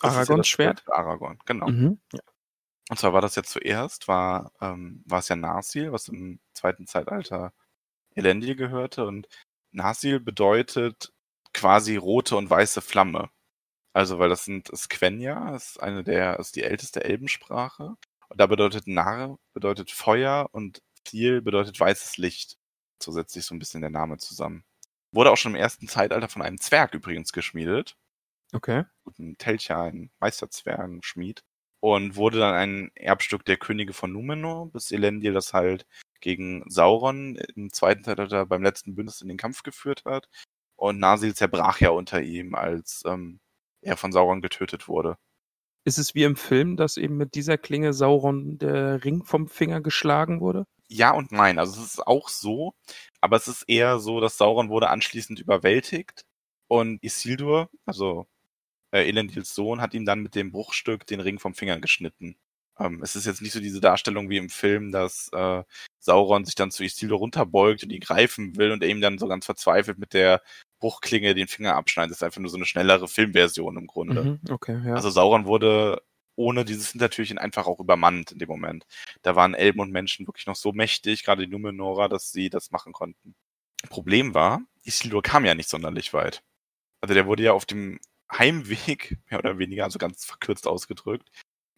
[0.00, 0.80] Das ist ja Aragons das Schwert?
[0.80, 1.68] für Aragorn, genau.
[1.68, 2.00] Mhm.
[2.12, 2.20] Ja.
[2.90, 6.86] Und zwar war das ja zuerst, war, ähm, war es ja Narsil, was im zweiten
[6.86, 7.52] Zeitalter
[8.14, 9.04] Elendil gehörte.
[9.04, 9.28] Und
[9.72, 11.12] Narsil bedeutet
[11.52, 13.30] quasi rote und weiße Flamme.
[13.92, 17.96] Also, weil das sind Quenya, ist eine der, ist die älteste Elbensprache.
[18.28, 22.57] Und da bedeutet Nar bedeutet Feuer und Thiel bedeutet weißes Licht.
[23.02, 24.64] So setzt sich so ein bisschen der Name zusammen.
[25.12, 27.96] Wurde auch schon im ersten Zeitalter von einem Zwerg übrigens geschmiedet
[28.54, 28.84] Okay.
[29.04, 31.42] guten Telcher, ein Meisterzwergenschmied.
[31.80, 35.86] Und wurde dann ein Erbstück der Könige von Numenor, bis Elendil das halt
[36.20, 40.28] gegen Sauron im zweiten Zeitalter beim letzten Bündnis in den Kampf geführt hat.
[40.76, 43.38] Und Nasil zerbrach ja unter ihm, als ähm,
[43.80, 45.18] er von Sauron getötet wurde.
[45.84, 49.80] Ist es wie im Film, dass eben mit dieser Klinge Sauron der Ring vom Finger
[49.80, 50.66] geschlagen wurde?
[50.88, 52.74] Ja und nein, also es ist auch so,
[53.20, 56.24] aber es ist eher so, dass Sauron wurde anschließend überwältigt
[56.66, 58.26] und Isildur, also
[58.92, 62.36] äh, Elendils Sohn, hat ihm dann mit dem Bruchstück den Ring vom Finger geschnitten.
[62.78, 65.62] Ähm, es ist jetzt nicht so diese Darstellung wie im Film, dass äh,
[65.98, 69.26] Sauron sich dann zu Isildur runterbeugt und ihn greifen will und er ihm dann so
[69.26, 70.42] ganz verzweifelt mit der
[70.78, 72.12] Bruchklinge den Finger abschneidet.
[72.12, 74.22] Das ist einfach nur so eine schnellere Filmversion im Grunde.
[74.22, 74.94] Mhm, okay, ja.
[74.94, 76.02] Also Sauron wurde
[76.38, 78.86] ohne dieses Hintertürchen einfach auch übermannt in dem Moment.
[79.22, 82.70] Da waren Elben und Menschen wirklich noch so mächtig, gerade die Numenora, dass sie das
[82.70, 83.34] machen konnten.
[83.90, 86.42] Problem war, Isildur kam ja nicht sonderlich weit.
[87.00, 87.98] Also der wurde ja auf dem
[88.32, 91.28] Heimweg, mehr oder weniger, also ganz verkürzt ausgedrückt,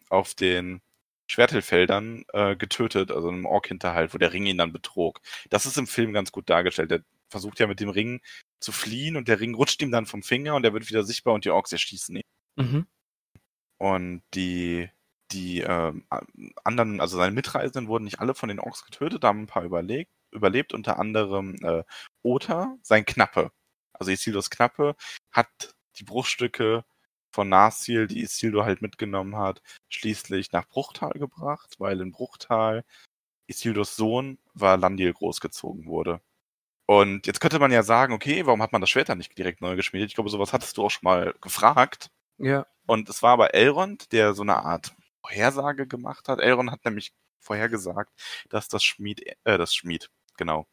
[0.09, 0.81] auf den
[1.27, 5.21] Schwertelfeldern äh, getötet, also einem Ork-Hinterhalt, wo der Ring ihn dann betrog.
[5.49, 6.91] Das ist im Film ganz gut dargestellt.
[6.91, 8.21] Der versucht ja mit dem Ring
[8.59, 11.33] zu fliehen und der Ring rutscht ihm dann vom Finger und er wird wieder sichtbar
[11.33, 12.23] und die Orks erschießen ihn.
[12.57, 12.85] Mhm.
[13.81, 14.91] Und die,
[15.31, 15.93] die äh,
[16.63, 20.11] anderen, also seine Mitreisenden wurden nicht alle von den Orks getötet, haben ein paar überlebt,
[20.29, 21.83] überlebt unter anderem äh,
[22.21, 23.51] Ota, sein Knappe.
[23.93, 24.95] Also Isildurs Knappe
[25.31, 25.47] hat
[25.97, 26.85] die Bruchstücke
[27.31, 32.83] von Narsil, die Isildur halt mitgenommen hat, schließlich nach Bruchtal gebracht, weil in Bruchtal
[33.47, 36.21] Isildurs Sohn war Landil großgezogen wurde.
[36.87, 39.61] Und jetzt könnte man ja sagen, okay, warum hat man das Schwert dann nicht direkt
[39.61, 40.09] neu geschmiedet?
[40.09, 42.11] Ich glaube, sowas hattest du auch schon mal gefragt.
[42.41, 42.65] Ja.
[42.87, 46.39] Und es war aber Elrond, der so eine Art Vorhersage gemacht hat.
[46.39, 48.11] Elrond hat nämlich vorhergesagt,
[48.49, 50.67] dass das Schmied, äh, das Schmied, genau,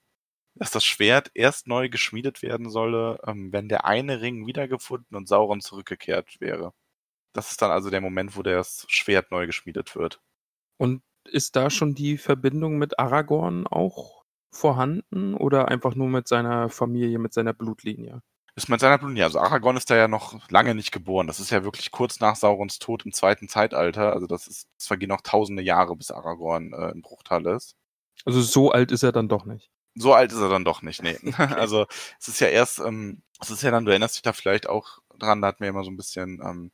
[0.54, 5.28] dass das Schwert erst neu geschmiedet werden solle, ähm, wenn der eine Ring wiedergefunden und
[5.28, 6.72] Sauron zurückgekehrt wäre.
[7.32, 10.20] Das ist dann also der Moment, wo das Schwert neu geschmiedet wird.
[10.78, 16.70] Und ist da schon die Verbindung mit Aragorn auch vorhanden oder einfach nur mit seiner
[16.70, 18.22] Familie, mit seiner Blutlinie?
[18.58, 19.22] Ist mit seiner Blutlinie.
[19.22, 21.28] Also Aragorn ist da ja noch lange nicht geboren.
[21.28, 24.12] Das ist ja wirklich kurz nach Saurons Tod im zweiten Zeitalter.
[24.12, 27.76] Also das ist, es vergehen noch tausende Jahre, bis Aragorn äh, in Bruchtal ist.
[28.24, 29.70] Also so alt ist er dann doch nicht.
[29.94, 31.16] So alt ist er dann doch nicht, nee.
[31.38, 31.86] Also
[32.18, 34.98] es ist ja erst, ähm, es ist ja dann, du erinnerst dich da vielleicht auch
[35.20, 36.72] dran, da hatten wir immer so ein bisschen ähm,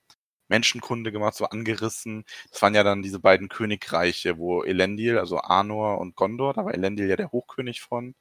[0.48, 2.24] Menschenkunde gemacht, so angerissen.
[2.50, 6.72] Das waren ja dann diese beiden Königreiche, wo Elendil, also Arnor und Gondor, da war
[6.72, 8.14] Elendil ja der Hochkönig von.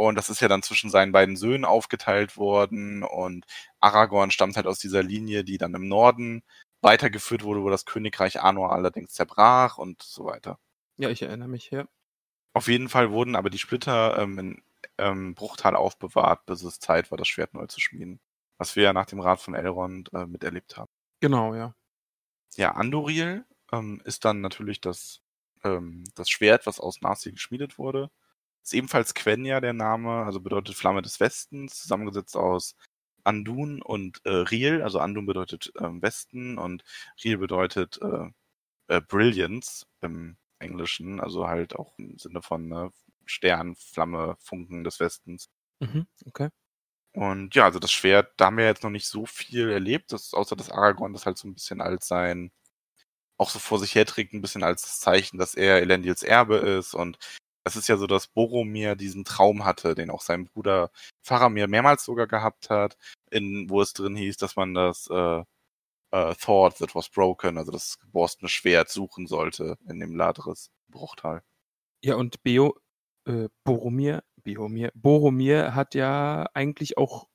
[0.00, 3.02] Und das ist ja dann zwischen seinen beiden Söhnen aufgeteilt worden.
[3.02, 3.44] Und
[3.80, 6.42] Aragorn stammt halt aus dieser Linie, die dann im Norden
[6.80, 10.58] weitergeführt wurde, wo das Königreich Arnor allerdings zerbrach und so weiter.
[10.96, 11.86] Ja, ich erinnere mich, ja.
[12.54, 14.62] Auf jeden Fall wurden aber die Splitter ähm, in
[14.96, 18.20] ähm, Bruchtal aufbewahrt, bis es Zeit war, das Schwert neu zu schmieden.
[18.56, 20.90] Was wir ja nach dem Rat von Elrond äh, miterlebt haben.
[21.20, 21.74] Genau, ja.
[22.56, 25.20] Ja, Andoril ähm, ist dann natürlich das,
[25.62, 28.10] ähm, das Schwert, was aus Narsil geschmiedet wurde.
[28.62, 32.76] Ist ebenfalls Quenya der Name, also bedeutet Flamme des Westens, zusammengesetzt aus
[33.24, 34.82] Andun und äh, Riel.
[34.82, 36.84] Also Andun bedeutet ähm, Westen und
[37.24, 38.30] Riel bedeutet äh,
[38.88, 42.90] äh, Brilliance im Englischen, also halt auch im Sinne von ne,
[43.24, 45.48] Stern, Flamme, Funken des Westens.
[45.80, 46.50] Mhm, okay.
[47.12, 50.32] Und ja, also das Schwert, da haben wir jetzt noch nicht so viel erlebt, das,
[50.32, 52.52] außer dass Aragorn das halt so ein bisschen als sein,
[53.36, 56.94] auch so vor sich herträgt, ein bisschen als Zeichen, dass er Elendils Erbe ist.
[56.94, 57.18] Und
[57.64, 60.90] es ist ja so, dass Boromir diesen Traum hatte, den auch sein Bruder
[61.22, 62.96] Faramir mehrmals sogar gehabt hat,
[63.30, 65.44] in, wo es drin hieß, dass man das äh,
[66.12, 71.42] äh, Thought that was broken, also das geborstene Schwert suchen sollte in dem Ladris Bruchtal.
[72.02, 72.78] Ja, und Beo,
[73.26, 77.28] äh, Boromir, Boromir, Boromir hat ja eigentlich auch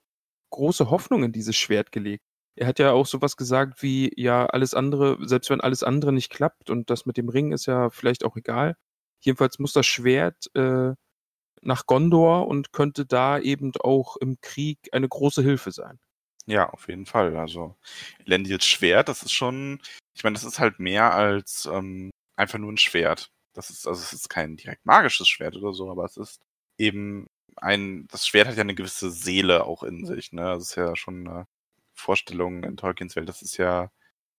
[0.49, 2.23] große Hoffnung in dieses Schwert gelegt.
[2.57, 6.31] Er hat ja auch sowas gesagt wie, ja, alles andere, selbst wenn alles andere nicht
[6.31, 8.77] klappt und das mit dem Ring ist ja vielleicht auch egal.
[9.21, 10.93] Jedenfalls muss das Schwert äh,
[11.61, 15.99] nach Gondor und könnte da eben auch im Krieg eine große Hilfe sein.
[16.47, 17.35] Ja, auf jeden Fall.
[17.37, 17.75] Also
[18.25, 19.81] Elendils Schwert, das ist schon,
[20.13, 23.31] ich meine, das ist halt mehr als ähm, einfach nur ein Schwert.
[23.53, 26.41] Das ist, also es ist kein direkt magisches Schwert oder so, aber es ist
[26.77, 30.43] eben ein, das Schwert hat ja eine gewisse Seele auch in sich, ne?
[30.43, 31.47] Das ist ja schon eine
[31.93, 33.29] Vorstellung in Tolkiens Welt.
[33.29, 33.91] Das ist ja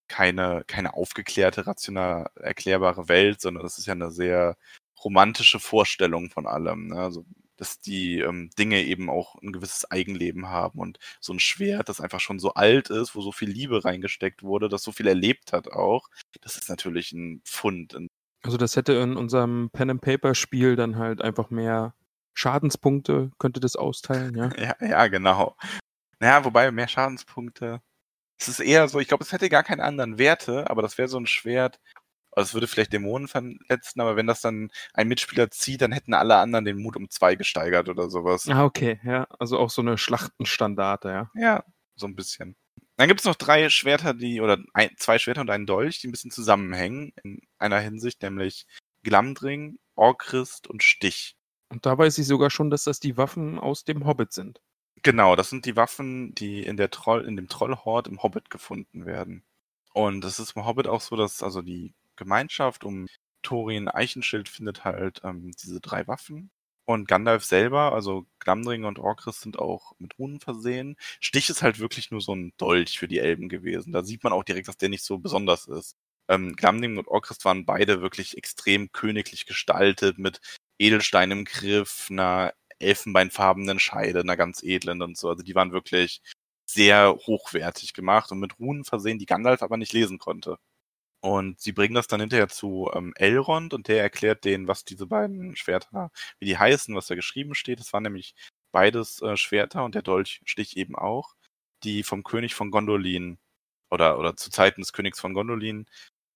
[0.08, 4.56] keine, keine aufgeklärte, rational erklärbare Welt, sondern das ist ja eine sehr
[5.04, 6.88] romantische Vorstellung von allem.
[6.88, 6.96] Ne?
[6.96, 7.24] Also
[7.56, 12.00] dass die ähm, Dinge eben auch ein gewisses Eigenleben haben und so ein Schwert, das
[12.00, 15.52] einfach schon so alt ist, wo so viel Liebe reingesteckt wurde, das so viel erlebt
[15.52, 16.08] hat auch,
[16.42, 17.96] das ist natürlich ein Pfund.
[18.42, 21.94] Also das hätte in unserem Pen and Paper Spiel dann halt einfach mehr
[22.34, 24.50] Schadenspunkte könnte das austeilen, ja?
[24.58, 25.56] ja, ja, genau.
[26.20, 27.80] Naja, wobei mehr Schadenspunkte.
[28.38, 31.08] Es ist eher so, ich glaube, es hätte gar keine anderen Werte, aber das wäre
[31.08, 31.80] so ein Schwert,
[32.36, 36.12] also es würde vielleicht Dämonen verletzen, aber wenn das dann ein Mitspieler zieht, dann hätten
[36.12, 38.46] alle anderen den Mut um zwei gesteigert oder sowas.
[38.48, 39.26] Ah, okay, ja.
[39.38, 41.30] Also auch so eine Schlachtenstandarte, ja.
[41.34, 41.64] Ja,
[41.94, 42.54] so ein bisschen.
[42.98, 46.08] Dann gibt es noch drei Schwerter, die, oder ein, zwei Schwerter und einen Dolch, die
[46.08, 48.66] ein bisschen zusammenhängen in einer Hinsicht, nämlich
[49.02, 51.36] Glamdring, Orchrist und Stich.
[51.70, 54.60] Und da weiß ich sogar schon, dass das die Waffen aus dem Hobbit sind.
[55.06, 59.06] Genau, das sind die Waffen, die in der Troll, in dem Trollhort im Hobbit gefunden
[59.06, 59.44] werden.
[59.94, 63.06] Und es ist im Hobbit auch so, dass also die Gemeinschaft um
[63.42, 66.50] Thorin Eichenschild findet halt ähm, diese drei Waffen.
[66.86, 70.96] Und Gandalf selber, also Glamdring und Orcris sind auch mit Runen versehen.
[71.20, 73.92] Stich ist halt wirklich nur so ein Dolch für die Elben gewesen.
[73.92, 75.94] Da sieht man auch direkt, dass der nicht so besonders ist.
[76.28, 80.40] Ähm, Glamdring und Orcris waren beide wirklich extrem königlich gestaltet mit
[80.80, 85.28] Edelstein im Griff, einer elfenbeinfarbenen Scheide, einer ganz edlen und so.
[85.30, 86.22] Also die waren wirklich
[86.66, 90.58] sehr hochwertig gemacht und mit Runen versehen, die Gandalf aber nicht lesen konnte.
[91.20, 95.06] Und sie bringen das dann hinterher zu ähm, Elrond und der erklärt denen, was diese
[95.06, 97.80] beiden Schwerter, wie die heißen, was da geschrieben steht.
[97.80, 98.34] Es waren nämlich
[98.72, 101.34] beides äh, Schwerter und der Dolchstich eben auch,
[101.84, 103.38] die vom König von Gondolin
[103.90, 105.86] oder, oder zu Zeiten des Königs von Gondolin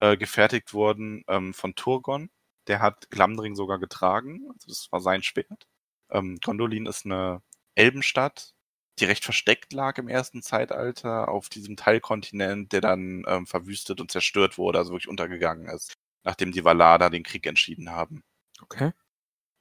[0.01, 2.31] äh, gefertigt wurden ähm, von Turgon.
[2.69, 5.67] Der hat Glamdring sogar getragen, also das war sein Schwert.
[6.11, 7.43] Ähm, Gondolin ist eine
[7.75, 8.55] Elbenstadt,
[8.99, 14.11] die recht versteckt lag im ersten Zeitalter auf diesem Teilkontinent, der dann ähm, verwüstet und
[14.11, 15.95] zerstört wurde, also wirklich untergegangen ist,
[16.25, 18.23] nachdem die Valader den Krieg entschieden haben.
[18.63, 18.93] Okay.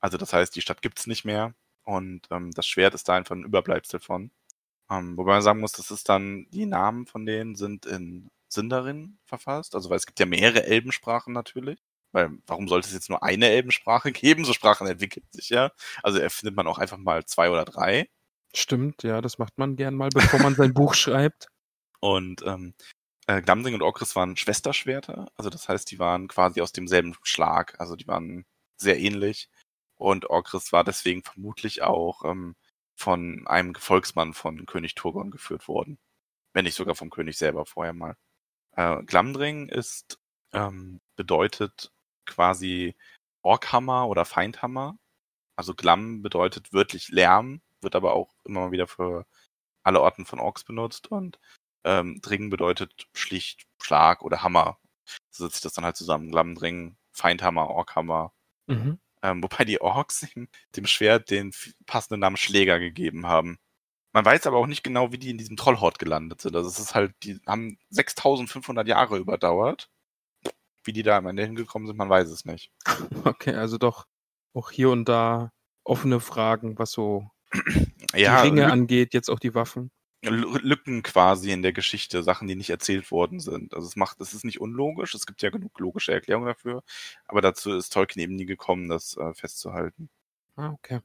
[0.02, 3.36] Also das heißt, die Stadt gibt's nicht mehr und ähm, das Schwert ist da einfach
[3.36, 4.32] ein Überbleibsel von.
[4.90, 9.20] Ähm, wobei man sagen muss, das ist dann, die Namen von denen sind in Sindarin
[9.26, 11.80] verfasst, also weil es gibt ja mehrere Elbensprachen natürlich.
[12.12, 14.46] Weil warum sollte es jetzt nur eine Elbensprache geben?
[14.46, 15.72] So Sprachen entwickeln sich ja.
[16.04, 18.10] Also erfindet man auch einfach mal zwei oder drei.
[18.54, 21.48] Stimmt, ja, das macht man gern mal, bevor man sein Buch schreibt.
[22.00, 22.74] Und ähm,
[23.28, 25.32] äh, Glamdring und Orkris waren Schwesterschwerter.
[25.36, 27.80] Also das heißt, die waren quasi aus demselben Schlag.
[27.80, 28.46] Also die waren
[28.78, 29.50] sehr ähnlich.
[29.96, 32.56] Und Orkris war deswegen vermutlich auch ähm,
[32.96, 36.00] von einem Gefolgsmann von König Turgon geführt worden.
[36.54, 38.16] Wenn nicht sogar vom König selber vorher mal.
[38.76, 40.18] Äh, Glamdring ist,
[40.54, 41.92] ähm, bedeutet
[42.30, 42.96] quasi
[43.42, 44.98] Orkhammer oder Feindhammer.
[45.56, 49.26] Also Glam bedeutet wörtlich Lärm, wird aber auch immer mal wieder für
[49.84, 51.40] alle Orten von Orks benutzt und
[51.84, 54.78] ähm, Dringen bedeutet schlicht Schlag oder Hammer.
[55.32, 56.32] So setzt sich das dann halt zusammen.
[56.32, 58.34] Glamdring, Feindhammer, Orkhammer.
[58.68, 59.00] Mhm.
[59.22, 60.26] Ähm, wobei die Orks
[60.76, 61.54] dem Schwert den
[61.86, 63.60] passenden Namen Schläger gegeben haben.
[64.12, 66.56] Man weiß aber auch nicht genau, wie die in diesem Trollhort gelandet sind.
[66.56, 69.90] Also es ist halt, die haben 6500 Jahre überdauert.
[70.90, 72.72] Wie die da am Ende hingekommen sind, man weiß es nicht.
[73.24, 74.08] Okay, also doch
[74.56, 75.52] auch hier und da
[75.84, 77.30] offene Fragen, was so
[78.16, 79.92] ja, die Ringe angeht, jetzt auch die Waffen.
[80.24, 83.76] Lücken quasi in der Geschichte, Sachen, die nicht erzählt worden sind.
[83.76, 86.82] Also es macht, es ist nicht unlogisch, es gibt ja genug logische Erklärungen dafür,
[87.28, 90.10] aber dazu ist Tolkien eben nie gekommen, das äh, festzuhalten.
[90.56, 91.02] Ah, okay.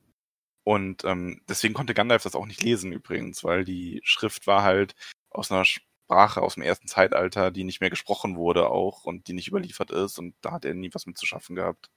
[0.63, 4.95] Und ähm, deswegen konnte Gandalf das auch nicht lesen übrigens, weil die Schrift war halt
[5.29, 5.67] aus einer
[6.05, 9.91] Sprache aus dem ersten Zeitalter, die nicht mehr gesprochen wurde auch und die nicht überliefert
[9.91, 11.91] ist und da hat er nie was mit zu schaffen gehabt.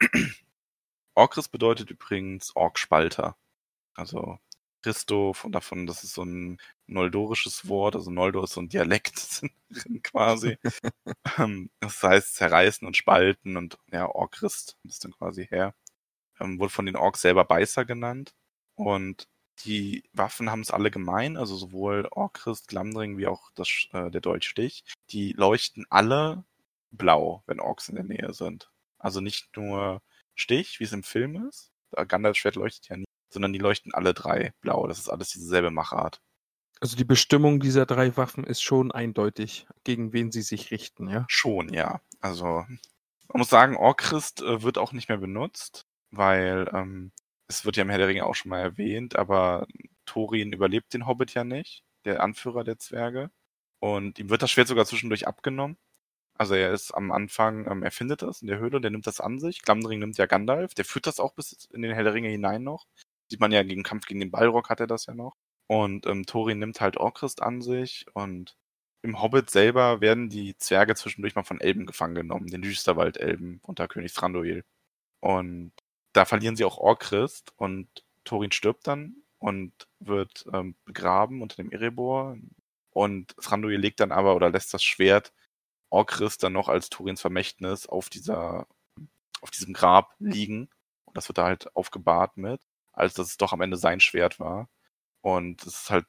[1.14, 3.36] Orkris bedeutet übrigens Orkspalter.
[3.94, 4.38] Also
[4.82, 9.42] Christo von davon, das ist so ein noldorisches Wort, also Noldor ist so ein Dialekt
[10.02, 10.58] quasi.
[11.38, 15.74] Ähm, das heißt zerreißen und spalten und ja, Orkrist ist dann quasi her.
[16.40, 18.34] Ähm, wurde von den Orks selber Beißer genannt.
[18.74, 19.28] Und
[19.64, 24.20] die Waffen haben es alle gemein, also sowohl Orkrist, Glamdring wie auch das, äh, der
[24.20, 24.84] Dolchstich.
[25.10, 26.44] Die leuchten alle
[26.90, 28.70] blau, wenn Orks in der Nähe sind.
[28.98, 30.02] Also nicht nur
[30.34, 31.70] Stich, wie es im Film ist.
[32.08, 34.86] Gandalfs Schwert leuchtet ja nie sondern die leuchten alle drei blau.
[34.86, 36.20] Das ist alles dieselbe Machart.
[36.80, 41.24] Also die Bestimmung dieser drei Waffen ist schon eindeutig, gegen wen sie sich richten, ja?
[41.28, 42.00] Schon, ja.
[42.20, 42.64] Also
[43.28, 47.12] man muss sagen, Orchrist äh, wird auch nicht mehr benutzt, weil ähm,
[47.50, 49.66] es wird ja im Herr der Ringe auch schon mal erwähnt, aber
[50.06, 53.30] Thorin überlebt den Hobbit ja nicht, der Anführer der Zwerge.
[53.80, 55.76] Und ihm wird das Schwert sogar zwischendurch abgenommen.
[56.38, 59.20] Also er ist am Anfang, ähm, er findet das in der Höhle, der nimmt das
[59.20, 59.62] an sich.
[59.62, 62.62] Glamdring nimmt ja Gandalf, der führt das auch bis in den Herr der Ringe hinein
[62.62, 62.86] noch.
[63.30, 65.36] Sieht man ja gegen Kampf gegen den Balrog hat er das ja noch.
[65.66, 68.56] Und ähm, Thorin nimmt halt Orchrist an sich und
[69.02, 73.88] im Hobbit selber werden die Zwerge zwischendurch mal von Elben gefangen genommen, den Düsterwaldelben unter
[73.88, 74.64] König Thranduil.
[75.20, 75.72] Und
[76.12, 77.88] da verlieren sie auch Orchrist und
[78.24, 82.36] Thorin stirbt dann und wird ähm, begraben unter dem Erebor.
[82.90, 85.32] Und Thranduil legt dann aber oder lässt das Schwert
[85.90, 88.66] Orchrist dann noch als Thorins Vermächtnis auf dieser,
[89.40, 90.68] auf diesem Grab liegen.
[91.04, 92.60] Und das wird da halt aufgebahrt mit
[92.92, 94.68] als dass es doch am Ende sein Schwert war.
[95.22, 96.06] Und es ist halt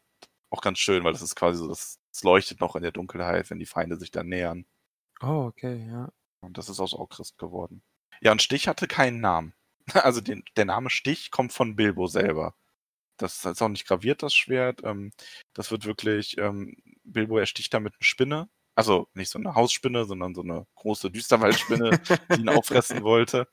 [0.49, 3.49] auch ganz schön, weil das ist quasi so, das, das leuchtet noch in der Dunkelheit,
[3.49, 4.65] wenn die Feinde sich dann nähern.
[5.21, 6.11] Oh, okay, ja.
[6.41, 7.83] Und das ist aus Orchrist geworden.
[8.21, 9.53] Ja, und Stich hatte keinen Namen.
[9.93, 12.55] Also den, der Name Stich kommt von Bilbo selber.
[13.17, 14.81] Das ist auch nicht graviert, das Schwert.
[14.83, 15.11] Ähm,
[15.53, 18.49] das wird wirklich, ähm, Bilbo ersticht damit eine Spinne.
[18.75, 21.95] Also nicht so eine Hausspinne, sondern so eine große Düsterwaldspinne,
[22.33, 23.47] die ihn auffressen wollte.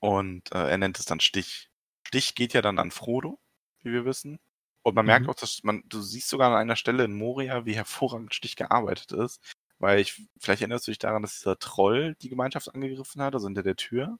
[0.00, 1.70] Und äh, er nennt es dann Stich.
[2.06, 3.40] Stich geht ja dann an Frodo,
[3.82, 4.38] wie wir wissen.
[4.82, 5.30] Und man merkt Mhm.
[5.30, 9.12] auch, dass man, du siehst sogar an einer Stelle in Moria, wie hervorragend Stich gearbeitet
[9.12, 9.40] ist.
[9.78, 13.46] Weil ich, vielleicht erinnerst du dich daran, dass dieser Troll die Gemeinschaft angegriffen hat, also
[13.46, 14.18] hinter der Tür.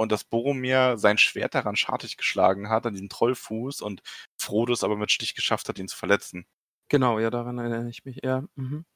[0.00, 4.00] Und dass Boromir sein Schwert daran schartig geschlagen hat, an diesem Trollfuß, und
[4.38, 6.46] Frodo es aber mit Stich geschafft hat, ihn zu verletzen.
[6.88, 8.20] Genau, ja, daran erinnere ich mich.
[8.24, 8.86] Ja, mhm.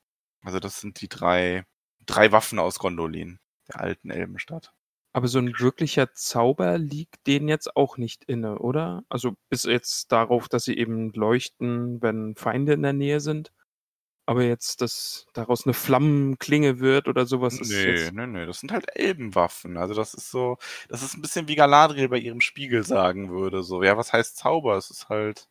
[0.41, 1.67] Also das sind die drei,
[2.07, 3.39] drei Waffen aus Gondolin,
[3.69, 4.73] der alten Elbenstadt.
[5.13, 9.05] Aber so ein wirklicher Zauber liegt denen jetzt auch nicht inne, oder?
[9.11, 13.53] Also bis jetzt darauf, dass sie eben leuchten, wenn Feinde in der Nähe sind.
[14.27, 18.13] Aber jetzt, dass daraus eine Flammenklinge wird oder sowas ist Nee, jetzt.
[18.15, 19.77] nee, nee, das sind halt Elbenwaffen.
[19.77, 20.57] Also das ist so,
[20.89, 23.63] das ist ein bisschen wie Galadriel bei ihrem Spiegel sagen würde.
[23.63, 24.77] So, ja, was heißt Zauber?
[24.79, 25.49] Es ist halt,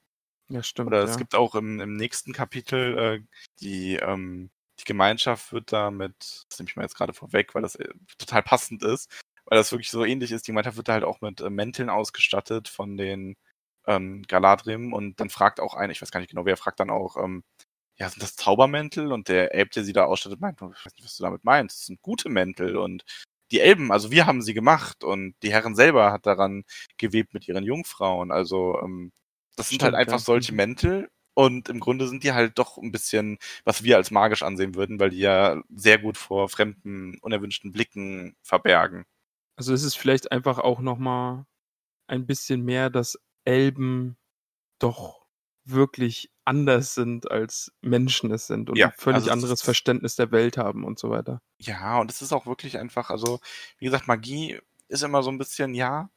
[0.49, 0.87] Ja, stimmt.
[0.87, 1.03] oder ja.
[1.05, 3.21] es gibt auch im, im nächsten Kapitel äh,
[3.59, 4.49] die, ähm,
[4.79, 7.89] die Gemeinschaft wird da mit, das nehme ich mal jetzt gerade vorweg, weil das äh,
[8.17, 9.07] total passend ist,
[9.45, 10.47] weil das wirklich so ähnlich ist.
[10.47, 13.35] Die Gemeinschaft wird da halt auch mit äh, Mänteln ausgestattet von den
[13.85, 16.89] ähm, Galadrim und dann fragt auch einer, ich weiß gar nicht genau, wer fragt dann
[16.89, 17.43] auch, ähm,
[17.97, 19.11] ja, sind das Zaubermäntel?
[19.11, 21.79] Und der Elb, der sie da ausstattet, meint, ich weiß nicht, was du damit meinst.
[21.79, 23.03] Das sind gute Mäntel und
[23.51, 26.63] die Elben, also wir haben sie gemacht und die Herren selber hat daran
[26.97, 28.31] gewebt mit ihren Jungfrauen.
[28.31, 29.11] Also ähm,
[29.55, 30.19] das sind halt Stimmt, einfach ja.
[30.19, 30.57] solche Mhm.
[30.57, 34.75] Mäntel und im Grunde sind die halt doch ein bisschen, was wir als magisch ansehen
[34.75, 39.05] würden, weil die ja sehr gut vor fremden, unerwünschten Blicken verbergen.
[39.55, 41.45] Also es ist vielleicht einfach auch nochmal
[42.07, 44.17] ein bisschen mehr, dass Elben
[44.79, 45.22] doch
[45.65, 49.63] wirklich anders sind, als Menschen es sind und Ja, ein völlig also es anderes ist-
[49.65, 51.41] Verständnis der Welt haben und so weiter.
[51.59, 53.39] Ja, und es ist auch wirklich einfach, also,
[53.77, 54.59] wie gesagt, Magie
[54.89, 56.09] ist immer so ein bisschen, ja,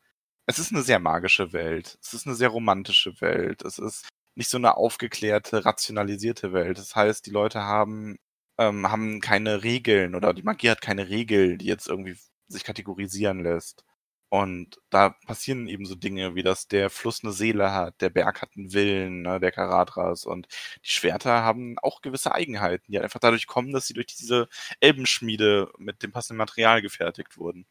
[0.46, 1.98] es ist eine sehr magische Welt.
[2.02, 3.62] Es ist eine sehr romantische Welt.
[3.62, 6.78] Es ist nicht so eine aufgeklärte, rationalisierte Welt.
[6.78, 8.16] Das heißt, die Leute haben,
[8.58, 12.16] ähm, haben keine Regeln oder die Magie hat keine Regel, die jetzt irgendwie
[12.48, 13.84] sich kategorisieren lässt.
[14.28, 18.42] Und da passieren eben so Dinge, wie dass der Fluss eine Seele hat, der Berg
[18.42, 20.24] hat einen Willen, ne, der Karadras.
[20.24, 20.48] Und
[20.84, 24.48] die Schwerter haben auch gewisse Eigenheiten, die halt einfach dadurch kommen, dass sie durch diese
[24.80, 27.66] Elbenschmiede mit dem passenden Material gefertigt wurden.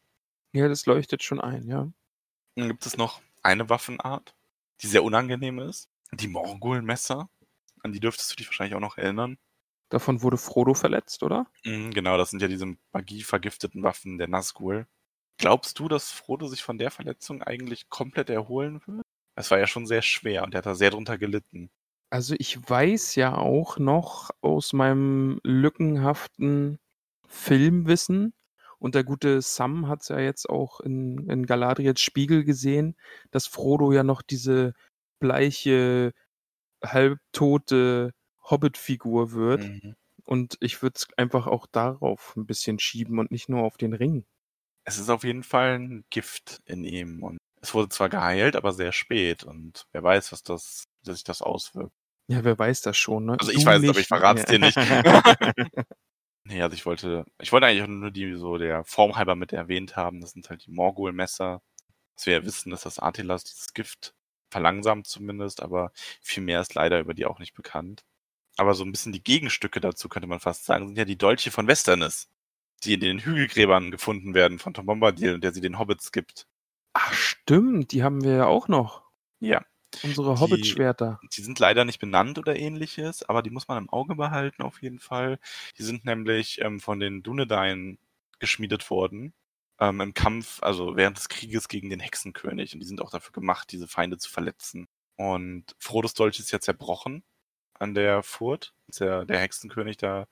[0.52, 1.90] Ja, das leuchtet schon ein, ja.
[2.54, 4.34] Dann gibt es noch eine Waffenart,
[4.80, 5.90] die sehr unangenehm ist.
[6.12, 7.28] Die Morgul-Messer.
[7.82, 9.36] An die dürftest du dich wahrscheinlich auch noch erinnern.
[9.90, 11.46] Davon wurde Frodo verletzt, oder?
[11.64, 14.86] Mhm, genau, das sind ja diese magievergifteten Waffen der Nazgul.
[15.38, 19.02] Glaubst du, dass Frodo sich von der Verletzung eigentlich komplett erholen wird?
[19.34, 21.68] Es war ja schon sehr schwer und er hat da sehr drunter gelitten.
[22.10, 26.78] Also ich weiß ja auch noch aus meinem lückenhaften
[27.26, 28.32] Filmwissen,
[28.78, 32.96] und der gute Sam hat es ja jetzt auch in, in Galadriels Spiegel gesehen,
[33.30, 34.74] dass Frodo ja noch diese
[35.18, 36.12] bleiche,
[36.84, 38.12] halbtote
[38.50, 39.64] Hobbit-Figur wird.
[39.64, 39.96] Mhm.
[40.24, 43.94] Und ich würde es einfach auch darauf ein bisschen schieben und nicht nur auf den
[43.94, 44.24] Ring.
[44.88, 48.72] Es ist auf jeden Fall ein Gift in ihm und es wurde zwar geheilt, aber
[48.72, 51.92] sehr spät und wer weiß, was das, wie sich das auswirkt.
[52.28, 53.36] Ja, wer weiß das schon, ne?
[53.38, 54.46] Also ich Du weiß es, aber ich verrat's Ja.
[54.46, 54.76] dir nicht.
[56.48, 59.52] Nee, also ich wollte, ich wollte eigentlich auch nur die so der Form halber mit
[59.52, 60.20] erwähnt haben.
[60.20, 61.60] Das sind halt die Morgul-Messer.
[62.16, 64.14] Dass wir ja wissen, dass das Artilas dieses Gift
[64.50, 65.90] verlangsamt zumindest, aber
[66.22, 68.04] viel mehr ist leider über die auch nicht bekannt.
[68.56, 71.50] Aber so ein bisschen die Gegenstücke dazu könnte man fast sagen, sind ja die Dolche
[71.50, 72.28] von Westernis,
[72.84, 76.46] die in den Hügelgräbern gefunden werden von Tom Bombadil und der sie den Hobbits gibt.
[76.92, 79.02] Ach, stimmt, die haben wir ja auch noch.
[79.40, 79.64] Ja.
[80.02, 81.20] Unsere Die- Hobbit-Schwerter.
[81.36, 84.82] Die sind leider nicht benannt oder ähnliches, aber die muss man im Auge behalten auf
[84.82, 85.38] jeden Fall.
[85.78, 87.98] Die sind nämlich ähm, von den Dunedain
[88.38, 89.32] geschmiedet worden
[89.80, 92.74] ähm, im Kampf, also während des Krieges gegen den Hexenkönig.
[92.74, 94.86] Und die sind auch dafür gemacht, diese Feinde zu verletzen.
[95.16, 97.22] Und Frodos Dolch ist ja zerbrochen
[97.78, 100.26] an der Furt, als der, der Hexenkönig da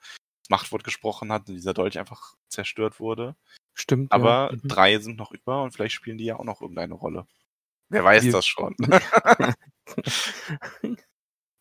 [0.49, 3.35] Machtwort gesprochen hat und dieser Dolch einfach zerstört wurde.
[3.73, 4.11] Stimmt.
[4.11, 4.57] Aber ja.
[4.61, 4.67] Mhm.
[4.67, 7.27] drei sind noch über und vielleicht spielen die ja auch noch irgendeine Rolle.
[7.89, 8.75] Wer weiß Wir- das schon.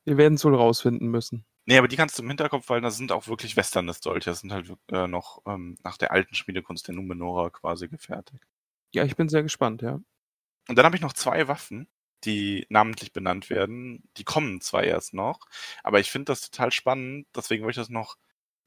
[0.06, 1.46] Wir werden es wohl rausfinden müssen.
[1.66, 4.30] Nee, aber die kannst du im Hinterkopf halten, das sind auch wirklich Westernes Dolche.
[4.30, 8.44] Das sind halt äh, noch ähm, nach der alten Schmiedekunst der Numenora quasi gefertigt.
[8.92, 9.98] Ja, ich bin sehr gespannt, ja.
[10.68, 11.88] Und dann habe ich noch zwei Waffen,
[12.24, 14.02] die namentlich benannt werden.
[14.18, 15.40] Die kommen zwar erst noch,
[15.82, 18.16] aber ich finde das total spannend, deswegen wollte ich das noch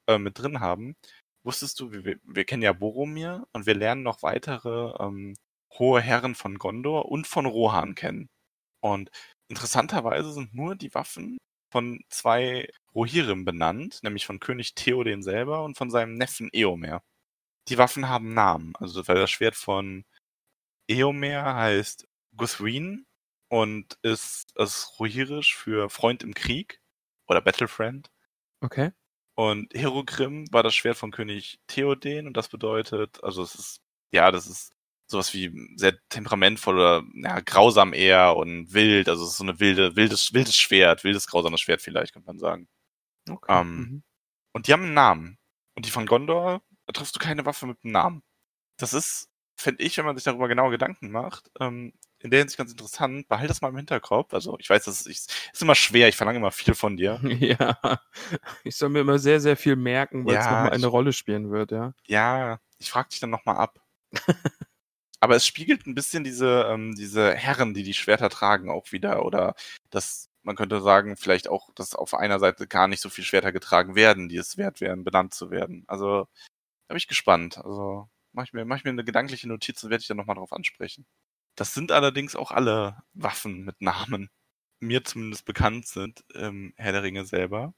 [0.08, 0.96] äh, mit drin haben.
[1.44, 5.36] Wusstest du, wir, wir kennen ja Boromir und wir lernen noch weitere ähm,
[5.78, 8.28] hohe Herren von Gondor und von Rohan kennen.
[8.80, 9.10] Und
[9.48, 11.38] interessanterweise sind nur die Waffen
[11.70, 17.02] von zwei Rohirrim benannt, nämlich von König Theoden selber und von seinem Neffen Eomer.
[17.68, 18.74] Die Waffen haben Namen.
[18.76, 20.04] Also weil das Schwert von
[20.88, 22.06] Eomer heißt
[22.36, 23.04] Guthrin
[23.48, 26.80] und ist, ist Rohirisch für Freund im Krieg
[27.26, 28.10] oder Battlefriend.
[28.60, 28.92] Okay.
[29.38, 33.80] Und Herogrim war das Schwert von König Theoden und das bedeutet, also es ist,
[34.10, 34.72] ja, das ist
[35.06, 39.08] sowas wie sehr temperamentvoll oder ja, grausam eher und wild.
[39.08, 42.40] Also es ist so eine wilde, wildes, wildes Schwert, wildes, grausames Schwert vielleicht, könnte man
[42.40, 42.68] sagen.
[43.30, 43.60] Okay.
[43.60, 44.02] Ähm, mhm.
[44.54, 45.38] Und die haben einen Namen.
[45.76, 48.22] Und die von Gondor, da triffst du keine Waffe mit einem Namen.
[48.76, 52.58] Das ist, finde ich, wenn man sich darüber genau Gedanken macht, ähm, in der Hinsicht
[52.58, 53.28] ganz interessant.
[53.28, 54.34] Behalt das mal im Hinterkopf.
[54.34, 57.20] Also ich weiß, das ist, ist immer schwer, ich verlange immer viel von dir.
[57.40, 58.00] Ja,
[58.64, 61.12] ich soll mir immer sehr, sehr viel merken, weil es Ja, nochmal eine ich- Rolle
[61.12, 61.94] spielen wird, ja.
[62.06, 63.80] Ja, ich frage dich dann nochmal ab.
[65.20, 69.24] Aber es spiegelt ein bisschen diese, ähm, diese Herren, die die Schwerter tragen, auch wieder.
[69.24, 69.54] Oder
[69.90, 73.52] dass man könnte sagen, vielleicht auch, dass auf einer Seite gar nicht so viel Schwerter
[73.52, 75.84] getragen werden, die es wert wären, benannt zu werden.
[75.88, 76.24] Also,
[76.88, 77.58] da bin ich gespannt.
[77.58, 80.36] Also, mach ich mir, mach ich mir eine gedankliche Notiz und werde ich dann nochmal
[80.36, 81.06] drauf ansprechen.
[81.58, 84.30] Das sind allerdings auch alle Waffen mit Namen,
[84.78, 87.74] mir zumindest bekannt sind, im Herr der Ringe selber.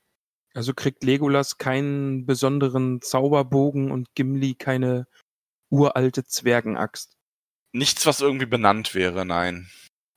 [0.53, 5.07] Also kriegt Legolas keinen besonderen Zauberbogen und Gimli keine
[5.71, 7.17] uralte Zwergenaxt.
[7.73, 9.71] Nichts, was irgendwie benannt wäre, nein.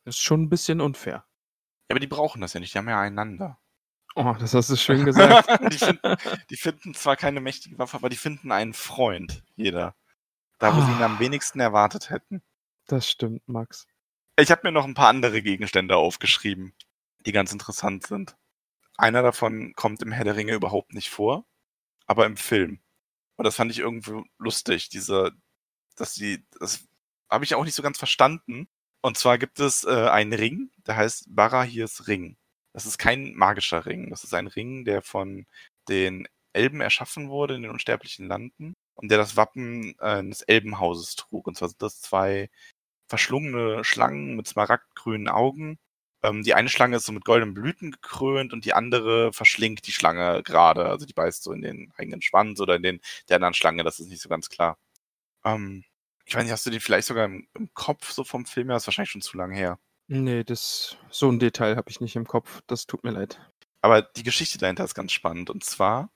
[0.04, 1.24] Das ist schon ein bisschen unfair.
[1.88, 3.60] Ja, aber die brauchen das ja nicht, die haben ja einander.
[4.16, 5.48] Oh, das hast du schön gesagt.
[5.72, 6.18] die, finden,
[6.50, 9.96] die finden zwar keine mächtige Waffe, aber die finden einen Freund, jeder.
[10.60, 12.44] Da, wo sie ihn am wenigsten erwartet hätten.
[12.88, 13.88] Das stimmt, Max.
[14.38, 16.74] Ich habe mir noch ein paar andere Gegenstände aufgeschrieben,
[17.26, 18.36] die ganz interessant sind.
[18.98, 21.46] Einer davon kommt im Herr der Ringe überhaupt nicht vor,
[22.06, 22.80] aber im Film.
[23.36, 25.32] Und das fand ich irgendwie lustig, diese,
[25.96, 26.88] dass sie, das
[27.30, 28.68] habe ich auch nicht so ganz verstanden.
[29.02, 32.38] Und zwar gibt es äh, einen Ring, der heißt Barahirs Ring.
[32.74, 34.10] Das ist kein magischer Ring.
[34.10, 35.46] Das ist ein Ring, der von
[35.90, 41.16] den Elben erschaffen wurde in den unsterblichen Landen und der das Wappen äh, des Elbenhauses
[41.16, 41.48] trug.
[41.48, 42.50] Und zwar sind das zwei
[43.14, 45.78] verschlungene Schlangen mit smaragdgrünen Augen.
[46.24, 49.92] Ähm, die eine Schlange ist so mit goldenen Blüten gekrönt und die andere verschlingt die
[49.92, 50.88] Schlange gerade.
[50.88, 54.00] Also die beißt so in den eigenen Schwanz oder in den der anderen Schlange, das
[54.00, 54.80] ist nicht so ganz klar.
[55.46, 55.84] Ähm,
[56.26, 58.78] ich weiß nicht, hast du den vielleicht sogar im, im Kopf so vom Film her?
[58.78, 59.78] Das ist wahrscheinlich schon zu lange her.
[60.08, 62.62] Nee, das, so ein Detail habe ich nicht im Kopf.
[62.66, 63.40] Das tut mir leid.
[63.82, 65.52] Aber die Geschichte dahinter ist ganz spannend.
[65.52, 66.10] Und zwar,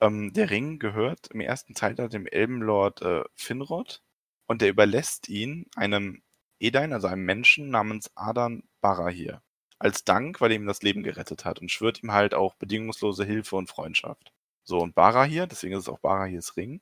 [0.00, 4.00] ähm, der Ring gehört im ersten Zeitalter dem Elbenlord äh, Finrod
[4.46, 6.22] und der überlässt ihn einem
[6.60, 9.42] Edain, also einem Menschen namens Adan Barahir.
[9.78, 13.24] Als Dank, weil er ihm das Leben gerettet hat und schwört ihm halt auch bedingungslose
[13.24, 14.32] Hilfe und Freundschaft.
[14.64, 16.80] So, und Barahir, deswegen ist es auch Barahirs Ring,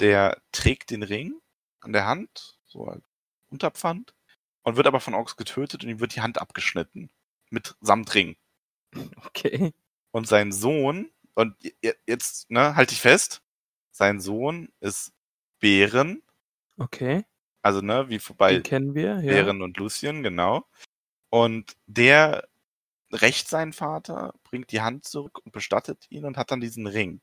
[0.00, 1.40] der trägt den Ring
[1.80, 3.02] an der Hand, so als
[3.48, 4.14] Unterpfand,
[4.62, 7.10] und wird aber von Orks getötet und ihm wird die Hand abgeschnitten.
[7.50, 8.36] Mit samt Ring.
[9.26, 9.72] Okay.
[10.12, 13.42] Und sein Sohn, und je- jetzt, ne, halt dich fest,
[13.90, 15.12] sein Sohn ist
[15.60, 16.22] Bären,
[16.78, 17.24] Okay.
[17.64, 19.32] Also ne, wie vorbei Den kennen wir, ja.
[19.32, 20.66] Bären und Lucien, genau.
[21.30, 22.46] Und der
[23.12, 27.20] rächt seinen Vater, bringt die Hand zurück und bestattet ihn und hat dann diesen Ring.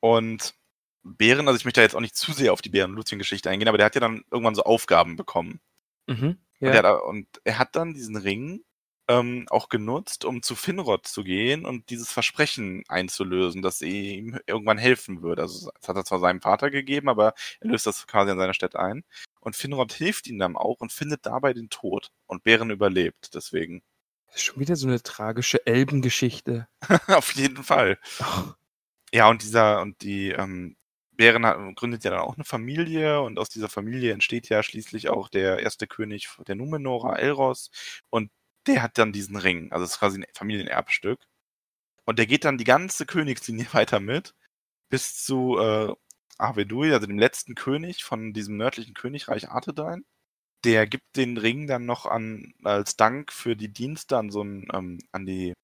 [0.00, 0.54] Und
[1.02, 3.50] Bären, also ich möchte da jetzt auch nicht zu sehr auf die Bären- und Lucien-Geschichte
[3.50, 5.60] eingehen, aber der hat ja dann irgendwann so Aufgaben bekommen.
[6.06, 6.38] Mhm.
[6.60, 6.70] Und, Ja.
[6.72, 8.64] er hat, und er hat dann diesen Ring
[9.08, 14.38] ähm, auch genutzt, um zu Finrod zu gehen und dieses Versprechen einzulösen, dass er ihm
[14.46, 15.42] irgendwann helfen würde.
[15.42, 18.54] Also das hat er zwar seinem Vater gegeben, aber er löst das quasi an seiner
[18.54, 19.04] Stätte ein.
[19.48, 22.12] Und Finrod hilft ihm dann auch und findet dabei den Tod.
[22.26, 23.82] Und Bären überlebt, deswegen.
[24.26, 26.68] Das ist schon wieder so eine tragische Elbengeschichte.
[27.06, 27.98] Auf jeden Fall.
[28.20, 28.52] Oh,
[29.10, 30.76] Ja, und dieser, und die, ähm,
[31.12, 35.08] Bären hat, gründet ja dann auch eine Familie und aus dieser Familie entsteht ja schließlich
[35.08, 37.70] auch der erste König der Numenora, Elros,
[38.10, 38.30] und
[38.66, 41.18] der hat dann diesen Ring, also es ist quasi ein Familienerbstück.
[42.04, 44.34] Und der geht dann die ganze Königslinie weiter mit,
[44.90, 45.94] bis zu äh,
[46.38, 50.04] Arvedui, also dem letzten König von diesem nördlichen Königreich Arthedain.
[50.64, 54.68] Der gibt den Ring dann noch an, als Dank für die Dienste an so ein,
[54.72, 55.54] ähm, an die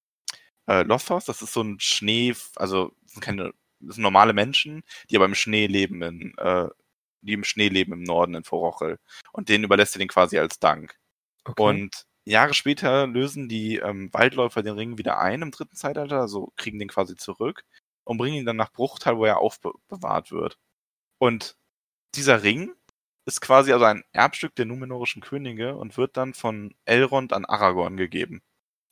[0.67, 4.83] äh, Lothos, das ist so ein Schnee, also das sind keine, das sind normale Menschen,
[5.09, 6.67] die aber im Schnee leben, in, äh,
[7.21, 8.99] die im Schnee leben im Norden in Vorochel.
[9.31, 10.97] Und denen überlässt er den quasi als Dank.
[11.45, 11.61] okay.
[11.61, 16.51] Und Jahre später lösen die ähm, Waldläufer den Ring wieder ein im dritten Zeitalter, also
[16.55, 17.63] kriegen den quasi zurück
[18.05, 20.57] und bringen ihn dann nach Bruchtal, wo er aufbewahrt wird.
[21.19, 21.57] Und
[22.15, 22.73] dieser Ring
[23.25, 27.97] ist quasi also ein Erbstück der numenorischen Könige und wird dann von Elrond an Aragorn
[27.97, 28.41] gegeben.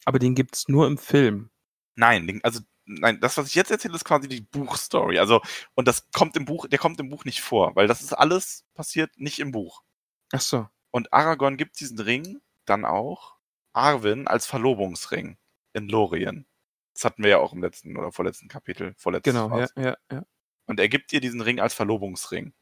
[0.06, 1.50] Aber den gibt's nur im Film.
[1.96, 5.20] Nein, also nein, das, was ich jetzt erzähle, ist quasi die Buchstory.
[5.20, 5.42] Also,
[5.76, 8.66] und das kommt im Buch, der kommt im Buch nicht vor, weil das ist alles
[8.74, 9.84] passiert nicht im Buch.
[10.32, 10.68] Ach so.
[10.92, 13.36] Und Aragorn gibt diesen Ring dann auch
[13.74, 15.38] Arwen als Verlobungsring
[15.74, 16.46] in Lorien.
[16.94, 18.94] Das hatten wir ja auch im letzten oder vorletzten Kapitel.
[18.98, 20.26] Vorletztes Genau, ja, ja, ja.
[20.66, 22.54] Und er gibt ihr diesen Ring als Verlobungsring.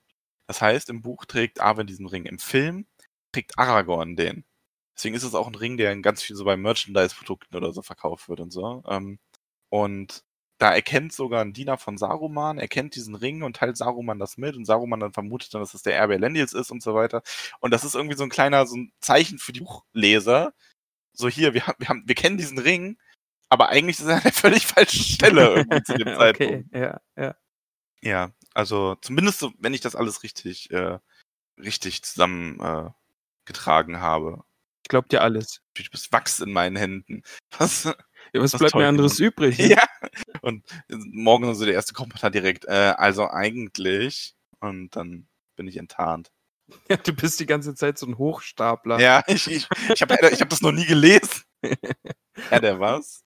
[0.48, 2.26] Das heißt, im Buch trägt Arwen diesen Ring.
[2.26, 2.88] Im Film
[3.32, 4.46] trägt Aragorn den.
[4.96, 8.30] Deswegen ist es auch ein Ring, der ganz viel so bei Merchandise-Produkten oder so verkauft
[8.30, 8.84] wird und so.
[8.88, 9.20] Ähm,
[9.70, 10.24] und
[10.58, 14.56] da erkennt sogar ein Diener von Saruman, erkennt diesen Ring und teilt Saruman das mit
[14.56, 17.24] und Saruman dann vermutet dann, dass es der Erbe Elendils ist und so weiter.
[17.62, 20.54] Und das ist irgendwie so ein kleiner, so ein Zeichen für die Buchleser.
[21.14, 22.98] So hier, wir haben, wir haben, wir kennen diesen Ring,
[23.52, 26.76] aber eigentlich ist er an der völlig falschen Stelle irgendwie zu dem okay, Zeitpunkt.
[26.76, 27.36] ja, ja.
[28.02, 31.00] Ja, also zumindest so, wenn ich das alles richtig, äh,
[31.60, 32.90] richtig zusammen äh,
[34.00, 34.44] habe.
[34.84, 35.62] Ich glaub dir alles.
[35.74, 37.24] Du bist Wachs in meinen Händen.
[37.60, 37.84] Was?
[37.84, 39.58] Ja, was Das bleibt mir anderes übrig?
[39.58, 39.68] ne?
[39.68, 39.84] Ja.
[40.42, 42.64] Und morgen so der erste Kommentar direkt.
[42.66, 44.36] Äh, also eigentlich.
[44.62, 45.28] Und dann
[45.58, 46.32] bin ich enttarnt.
[46.90, 48.98] Ja, du bist die ganze Zeit so ein Hochstapler.
[48.98, 51.44] Ja, ich, ich, ich habe ich hab das noch nie gelesen.
[52.50, 53.26] Ja, der was?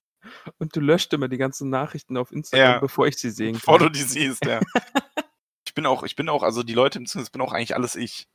[0.58, 2.78] Und du löscht immer die ganzen Nachrichten auf Instagram, Ja.
[2.78, 3.86] bevor ich sie sehen Bevor kann.
[3.88, 4.60] du die siehst, ja.
[5.66, 7.96] Ich bin auch, ich bin auch, also die Leute im Business, bin auch eigentlich alles
[7.96, 8.28] ich.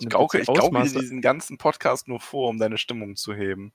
[0.00, 3.72] Ich gauke, ich gauke dir diesen ganzen Podcast nur vor, um deine Stimmung zu heben.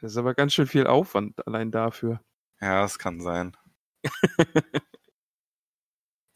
[0.00, 2.20] Das ist aber ganz schön viel Aufwand allein dafür.
[2.60, 3.56] Ja, das kann sein.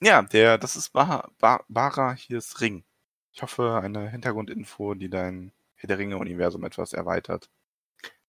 [0.01, 2.85] ja, der, das ist Bar, Bar, Bara, hier ist Ring.
[3.33, 7.51] Ich hoffe, eine Hintergrundinfo, die dein Herr der Ringe-Universum etwas erweitert.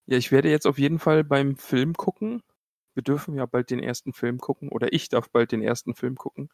[0.06, 2.42] Ja, ich werde jetzt auf jeden Fall beim Film gucken.
[2.94, 6.16] Wir dürfen ja bald den ersten Film gucken oder ich darf bald den ersten Film
[6.16, 6.50] gucken.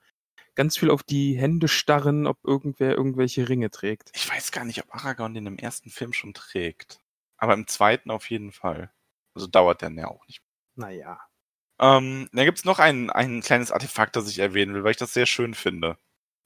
[0.55, 4.11] Ganz viel auf die Hände starren, ob irgendwer irgendwelche Ringe trägt.
[4.15, 7.01] Ich weiß gar nicht, ob Aragorn den im ersten Film schon trägt.
[7.37, 8.93] Aber im zweiten auf jeden Fall.
[9.35, 10.43] Also dauert der ja auch nicht.
[10.75, 11.21] Naja.
[11.81, 15.15] Ähm, da gibt's noch ein, ein kleines Artefakt, das ich erwähnen will, weil ich das
[15.15, 15.97] sehr schön finde.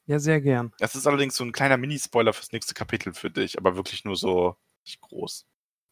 [0.06, 0.72] Ja, sehr gern.
[0.78, 4.16] Das ist allerdings so ein kleiner Mini-Spoiler fürs nächste Kapitel für dich, aber wirklich nur
[4.16, 5.46] so nicht groß.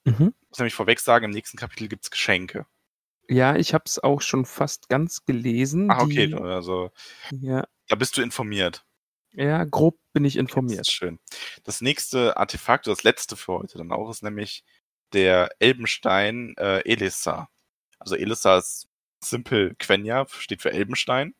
[0.04, 0.34] Mhm.
[0.42, 2.66] Ich muss nämlich vorweg sagen, im nächsten Kapitel gibt's Geschenke.
[3.28, 5.90] Ja, ich habe es auch schon fast ganz gelesen.
[5.90, 6.90] Ah, okay, Die, also
[7.30, 8.84] ja, da bist du informiert.
[9.32, 10.80] ja, grob bin ich Das informiert.
[10.80, 11.20] ist schön.
[11.62, 14.64] Das nächste Artefakt, das letzte für heute dann auch, ist nämlich
[15.12, 17.48] der Elbenstein äh, Elissa.
[18.00, 18.88] Also Elissa ist
[19.22, 21.34] simpel Quenya, steht für Elbenstein.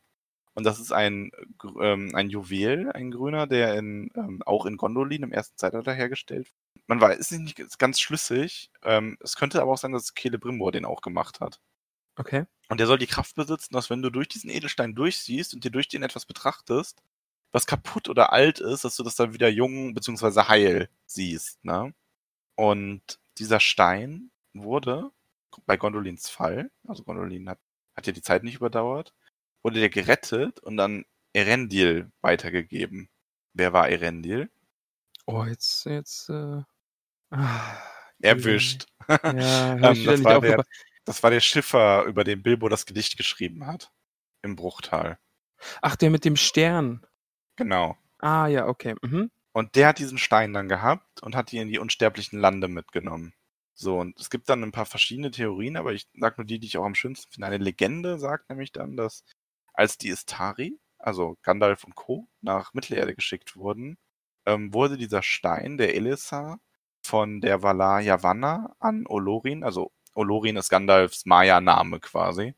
[0.55, 1.31] Und das ist ein,
[1.81, 6.53] ähm, ein Juwel, ein grüner, der in, ähm, auch in Gondolin im ersten Zeitalter hergestellt.
[6.91, 8.72] Man weiß, ist nicht ganz schlüssig.
[8.82, 11.61] Ähm, es könnte aber auch sein, dass Celebrimbor den auch gemacht hat.
[12.16, 12.47] Okay.
[12.68, 15.70] Und der soll die Kraft besitzen, dass wenn du durch diesen Edelstein durchsiehst und dir
[15.70, 17.01] durch den etwas betrachtest,
[17.53, 20.49] was kaputt oder alt ist, dass du das dann wieder jung bzw.
[20.49, 21.64] heil siehst.
[21.64, 21.95] Ne?
[22.57, 25.12] Und dieser Stein wurde
[25.66, 27.61] bei Gondolins Fall, also Gondolin hat,
[27.97, 29.14] hat ja die Zeit nicht überdauert,
[29.62, 33.09] wurde der gerettet und dann Erendil weitergegeben.
[33.53, 34.51] Wer war Erendil?
[35.26, 36.62] Oh, jetzt, jetzt, äh,
[38.20, 38.87] Erwischt.
[39.09, 40.64] Ja, Ähm, das, war der,
[41.05, 43.91] das war der Schiffer, über den Bilbo das Gedicht geschrieben hat.
[44.43, 45.18] Im Bruchtal.
[45.83, 47.05] Ach, der mit dem Stern.
[47.57, 47.97] Genau.
[48.20, 48.95] Ah, ja, okay.
[49.03, 49.31] Mhm.
[49.53, 53.35] Und der hat diesen Stein dann gehabt und hat die in die unsterblichen Lande mitgenommen.
[53.74, 56.66] So, und es gibt dann ein paar verschiedene Theorien, aber ich sag nur die, die
[56.68, 57.47] ich auch am schönsten finde.
[57.49, 59.24] Eine Legende sagt nämlich dann, dass
[59.72, 63.99] als die Istari, also Gandalf und Co., nach Mittelerde geschickt wurden,
[64.47, 66.59] ähm, wurde dieser Stein, der Elissa,
[67.03, 72.55] von der Valar Yavanna an Olorin, also Olorin ist Gandalfs Maya-Name quasi,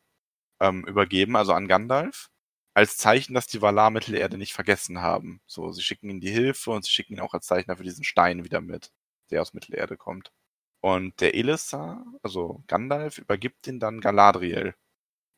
[0.60, 2.30] ähm, übergeben, also an Gandalf
[2.74, 5.40] als Zeichen, dass die Valar Mittelerde nicht vergessen haben.
[5.46, 8.04] So, sie schicken ihm die Hilfe und sie schicken ihn auch als Zeichen dafür diesen
[8.04, 8.92] Stein wieder mit,
[9.30, 10.32] der aus Mittelerde kommt.
[10.80, 14.74] Und der Elissa, also Gandalf, übergibt ihn dann Galadriel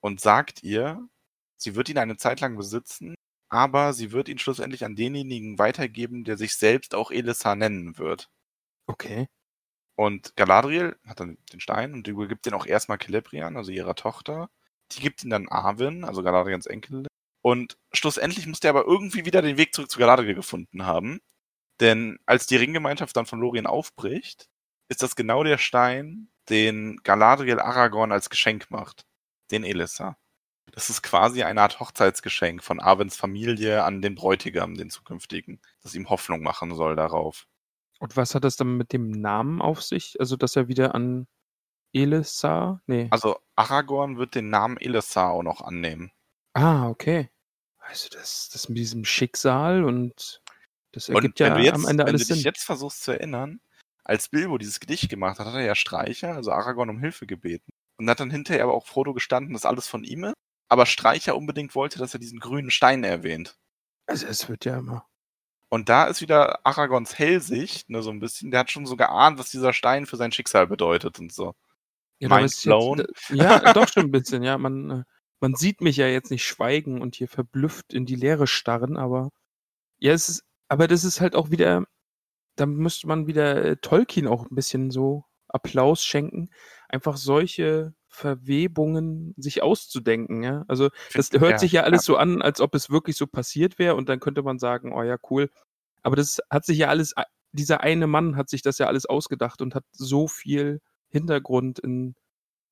[0.00, 1.08] und sagt ihr,
[1.56, 3.14] sie wird ihn eine Zeit lang besitzen,
[3.50, 8.30] aber sie wird ihn schlussendlich an denjenigen weitergeben, der sich selbst auch Elissa nennen wird.
[8.86, 9.28] Okay.
[9.96, 14.50] Und Galadriel hat dann den Stein und übergibt den auch erstmal Celebrian, also ihrer Tochter.
[14.92, 17.06] Die gibt ihn dann Arwen, also Galadriels Enkelin.
[17.42, 21.20] Und schlussendlich muss der aber irgendwie wieder den Weg zurück zu Galadriel gefunden haben.
[21.80, 24.48] Denn als die Ringgemeinschaft dann von Lorien aufbricht,
[24.88, 29.06] ist das genau der Stein, den Galadriel Aragorn als Geschenk macht.
[29.50, 30.16] Den Elissa.
[30.72, 35.94] Das ist quasi eine Art Hochzeitsgeschenk von Arwens Familie an den Bräutigam, den zukünftigen, das
[35.94, 37.46] ihm Hoffnung machen soll darauf.
[38.04, 40.20] Und was hat das dann mit dem Namen auf sich?
[40.20, 41.26] Also, dass er wieder an
[41.94, 42.82] Elissa?
[42.86, 43.08] Nee.
[43.10, 46.12] Also Aragorn wird den Namen Elessar auch noch annehmen.
[46.52, 47.30] Ah, okay.
[47.78, 50.42] Also, das, das mit diesem Schicksal und
[50.92, 52.44] das Und ergibt wenn ja jetzt, am Ende wenn alles du dich Sinn.
[52.44, 53.58] jetzt versuchst zu erinnern,
[54.04, 57.72] als Bilbo dieses Gedicht gemacht hat, hat er ja Streicher, also Aragorn um Hilfe gebeten.
[57.96, 60.34] Und hat dann hinterher aber auch Frodo gestanden, dass alles von ihm ist.
[60.68, 63.56] Aber Streicher unbedingt wollte, dass er diesen grünen Stein erwähnt.
[64.06, 65.08] Also, es wird ja immer.
[65.74, 68.52] Und da ist wieder Aragorns Hellsicht, ne, so ein bisschen.
[68.52, 71.56] Der hat schon so geahnt, was dieser Stein für sein Schicksal bedeutet und so.
[72.20, 72.98] Ja, Mind blown.
[73.00, 74.44] Jetzt, ja, doch schon ein bisschen.
[74.44, 75.02] Ja, man, äh,
[75.40, 79.30] man sieht mich ja jetzt nicht schweigen und hier verblüfft in die Leere starren, aber
[79.98, 81.82] ja, es ist, aber das ist halt auch wieder,
[82.54, 86.50] da müsste man wieder äh, Tolkien auch ein bisschen so Applaus schenken.
[86.88, 90.64] Einfach solche Verwebungen sich auszudenken, ja.
[90.68, 92.06] Also das hört ja, sich ja alles ja.
[92.06, 95.02] so an, als ob es wirklich so passiert wäre und dann könnte man sagen, oh
[95.02, 95.50] ja, cool.
[96.02, 97.14] Aber das hat sich ja alles,
[97.52, 102.14] dieser eine Mann hat sich das ja alles ausgedacht und hat so viel Hintergrund in,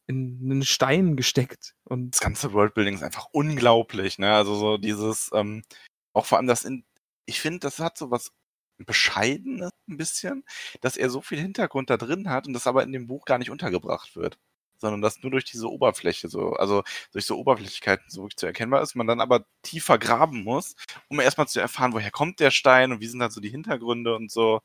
[0.07, 1.75] in einen Stein gesteckt.
[1.85, 4.35] Und das ganze Worldbuilding ist einfach unglaublich, ne?
[4.35, 5.65] Also so dieses, ähm,
[6.13, 6.85] auch vor allem das in,
[7.27, 8.31] ich finde, das hat so was
[8.79, 10.45] Bescheidenes ein bisschen,
[10.81, 13.39] dass er so viel Hintergrund da drin hat und das aber in dem Buch gar
[13.39, 14.39] nicht untergebracht wird.
[14.83, 18.83] Sondern das nur durch diese Oberfläche so, also durch so Oberflächlichkeiten so wirklich zu erkennbar
[18.83, 20.77] ist, man dann aber tiefer graben muss,
[21.09, 24.15] um erstmal zu erfahren, woher kommt der Stein und wie sind da so die Hintergründe
[24.17, 24.61] und so.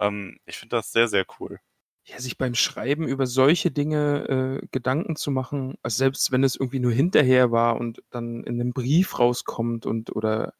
[0.00, 1.60] Ähm, ich finde das sehr, sehr cool.
[2.04, 6.56] ja, sich beim Schreiben über solche Dinge äh, Gedanken zu machen, also selbst wenn es
[6.56, 10.54] irgendwie nur hinterher war und dann in einem Brief rauskommt und oder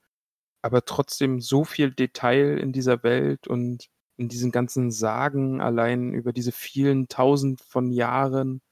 [0.62, 6.32] aber trotzdem so viel Detail in dieser Welt und in diesen ganzen Sagen allein über
[6.32, 8.62] diese vielen tausend von Jahren,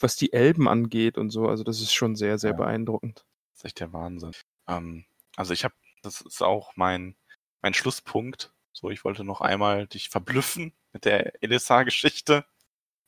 [0.00, 1.48] was die Elben angeht und so.
[1.48, 2.56] Also das ist schon sehr, sehr Ja.
[2.56, 3.24] beeindruckend.
[3.52, 4.32] Das ist echt der Wahnsinn.
[4.68, 5.04] Ähm,
[5.36, 7.16] also ich habe, das ist auch mein,
[7.62, 8.52] mein Schlusspunkt.
[8.72, 12.44] So, ich wollte noch einmal dich verblüffen mit der Elisa-Geschichte.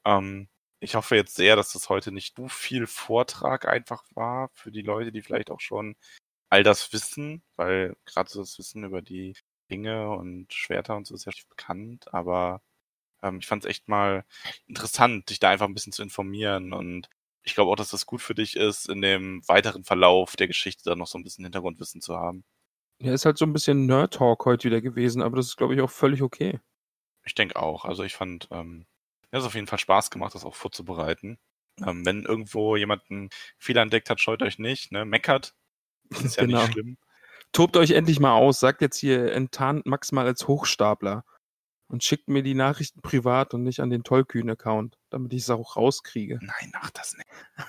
[0.07, 0.49] Ähm,
[0.81, 4.83] ich hoffe jetzt sehr, dass das heute nicht zu viel Vortrag einfach war für die
[4.83, 5.97] Leute, die vielleicht auch schon
[6.51, 9.35] all das wissen, weil gerade so das Wissen über die
[9.71, 12.63] Ringe und Schwerter und so ist ja bekannt, aber
[13.39, 14.25] ich fand es echt mal
[14.67, 17.09] interessant, dich da einfach ein bisschen zu informieren und
[17.43, 20.83] ich glaube auch, dass das gut für dich ist, in dem weiteren Verlauf der Geschichte
[20.85, 22.45] dann noch so ein bisschen Hintergrundwissen zu haben.
[23.01, 25.81] Ja, ist halt so ein bisschen Nerd-Talk heute wieder gewesen, aber das ist, glaube ich,
[25.81, 26.61] auch völlig okay.
[27.25, 27.85] Ich denke auch.
[27.85, 28.87] Also ich fand, ähm,
[29.31, 31.39] mir hat es auf jeden Fall Spaß gemacht, das auch vorzubereiten.
[31.87, 35.05] Ähm, wenn irgendwo jemand einen Fehler entdeckt hat, scheut euch nicht, ne?
[35.05, 35.55] Meckert.
[36.11, 36.63] Das ist ja Genau.
[36.63, 36.99] nicht schlimm.
[37.53, 41.25] Tobt euch endlich mal aus, sagt jetzt hier, enttarnt Max mal als Hochstapler
[41.89, 45.77] und schickt mir die Nachrichten privat und nicht an den Tollkühn-Account, damit ich es auch
[45.77, 46.39] rauskriege.
[46.41, 47.29] Nein, macht das nicht.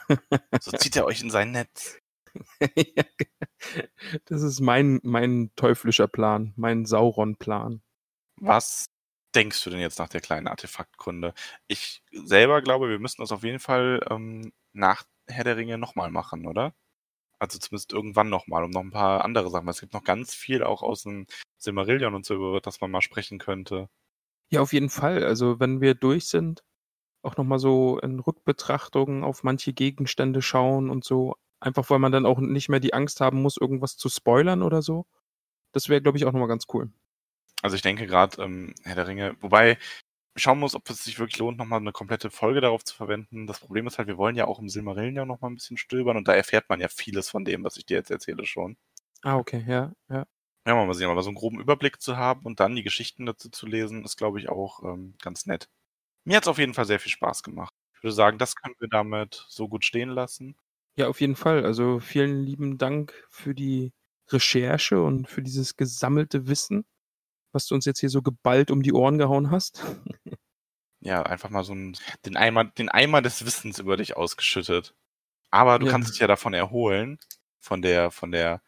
[0.62, 2.00] So zieht er euch in sein Netz.
[4.26, 7.82] Das ist mein, mein teuflischer Plan, mein Sauron-Plan.
[8.38, 8.86] Was
[9.36, 11.34] denkst du denn jetzt nach der kleinen Artefaktkunde?
[11.68, 16.12] Ich selber glaube, wir müssen das auf jeden Fall ähm, nach Herr der Ringe nochmal
[16.12, 16.74] machen, oder?
[17.40, 19.68] Also zumindest irgendwann nochmal, um noch ein paar andere Sachen.
[19.70, 21.26] Es gibt noch ganz viel auch aus dem
[21.58, 23.90] Silmarillion und so, über das man mal sprechen könnte.
[24.52, 25.24] Ja, auf jeden Fall.
[25.24, 26.64] Also, wenn wir durch sind,
[27.22, 31.36] auch nochmal so in Rückbetrachtungen auf manche Gegenstände schauen und so.
[31.60, 34.82] Einfach weil man dann auch nicht mehr die Angst haben muss, irgendwas zu spoilern oder
[34.82, 35.06] so.
[35.74, 36.92] Das wäre, glaube ich, auch nochmal ganz cool.
[37.62, 39.78] Also ich denke gerade ähm, Herr der Ringe, wobei
[40.38, 43.48] schauen muss, ob es sich wirklich lohnt, nochmal eine komplette Folge darauf zu verwenden.
[43.48, 46.28] Das Problem ist halt, wir wollen ja auch im Silmarillion nochmal ein bisschen stöbern und
[46.28, 48.78] da erfährt man ja vieles von dem, was ich dir jetzt erzähle schon.
[49.22, 50.26] Ah, okay, ja, ja.
[50.70, 53.50] Ja, mal sehen, aber so einen groben Überblick zu haben und dann die Geschichten dazu
[53.50, 55.68] zu lesen, ist, glaube ich, auch ähm, ganz nett.
[56.26, 57.74] Mir hat es auf jeden Fall sehr viel Spaß gemacht.
[57.96, 60.58] Ich würde sagen, das können wir damit so gut stehen lassen.
[60.96, 61.66] Ja, auf jeden Fall.
[61.66, 63.94] Also vielen lieben Dank für die
[64.30, 66.86] Recherche und für dieses gesammelte Wissen,
[67.54, 69.84] was du uns jetzt hier so geballt um die Ohren gehauen hast.
[71.02, 74.94] Ja, einfach mal so einen, den, Eimer, den Eimer des Wissens über dich ausgeschüttet.
[75.52, 75.92] Aber du Ja.
[75.94, 77.20] kannst dich ja davon erholen,
[77.60, 78.62] von der, von der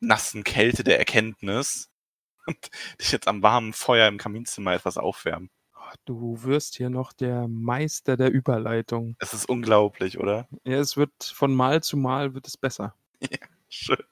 [0.00, 1.90] nassen Kälte der Erkenntnis
[2.46, 2.70] und
[3.00, 5.50] dich jetzt am warmen Feuer im Kaminzimmer etwas aufwärmen.
[5.76, 9.16] Oh, Du wirst hier noch der Meister der Überleitung.
[9.18, 10.48] Es ist unglaublich, oder?
[10.64, 12.94] Ja, es wird von Mal zu Mal wird es besser.
[13.68, 14.02] Schön.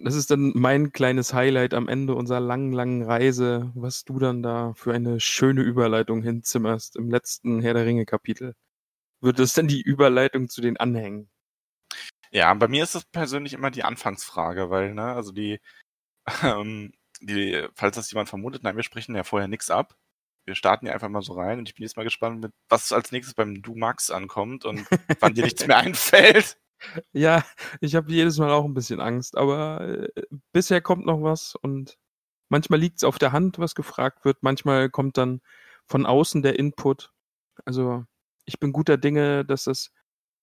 [0.00, 4.44] Das ist dann mein kleines Highlight am Ende unserer langen, langen Reise, was du dann
[4.44, 8.54] da für eine schöne Überleitung hinzimmerst im letzten Herr der Ringe Kapitel.
[9.20, 11.28] Wird es dann die Überleitung zu den Anhängen?
[12.32, 15.60] Ja, bei mir ist es persönlich immer die Anfangsfrage, weil, ne, also die,
[16.44, 19.96] ähm, die, falls das jemand vermutet, nein, wir sprechen ja vorher nichts ab.
[20.46, 22.92] Wir starten ja einfach mal so rein und ich bin jetzt mal gespannt, mit, was
[22.92, 24.86] als nächstes beim Du Max ankommt und
[25.20, 26.58] wann dir nichts mehr einfällt.
[27.12, 27.44] Ja,
[27.80, 30.08] ich habe jedes Mal auch ein bisschen Angst, aber äh,
[30.52, 31.98] bisher kommt noch was und
[32.48, 35.40] manchmal liegt es auf der Hand, was gefragt wird, manchmal kommt dann
[35.86, 37.12] von außen der Input.
[37.64, 38.04] Also
[38.44, 39.92] ich bin guter Dinge, dass das,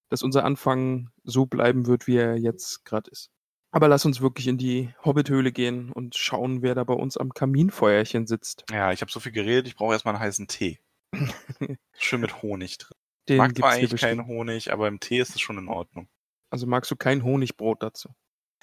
[0.09, 3.29] dass unser Anfang so bleiben wird, wie er jetzt gerade ist.
[3.71, 7.33] Aber lass uns wirklich in die Hobbithöhle gehen und schauen, wer da bei uns am
[7.33, 8.63] Kaminfeuerchen sitzt.
[8.71, 10.79] Ja, ich habe so viel geredet, ich brauche erstmal einen heißen Tee.
[11.97, 12.97] Schön mit Honig drin.
[13.27, 16.07] Den Mag zwar eigentlich keinen Honig, aber im Tee ist es schon in Ordnung.
[16.51, 18.09] Also magst du kein Honigbrot dazu?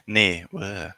[0.06, 0.90] Nee, äh.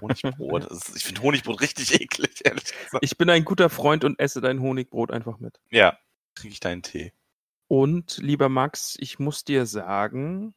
[0.00, 0.64] Honigbrot.
[0.66, 3.02] Ist- ich finde Honigbrot richtig eklig, ehrlich gesagt.
[3.04, 5.60] Ich bin ein guter Freund und esse dein Honigbrot einfach mit.
[5.70, 5.98] Ja,
[6.34, 7.12] trinke ich deinen Tee.
[7.70, 10.54] Und lieber Max, ich muss dir sagen,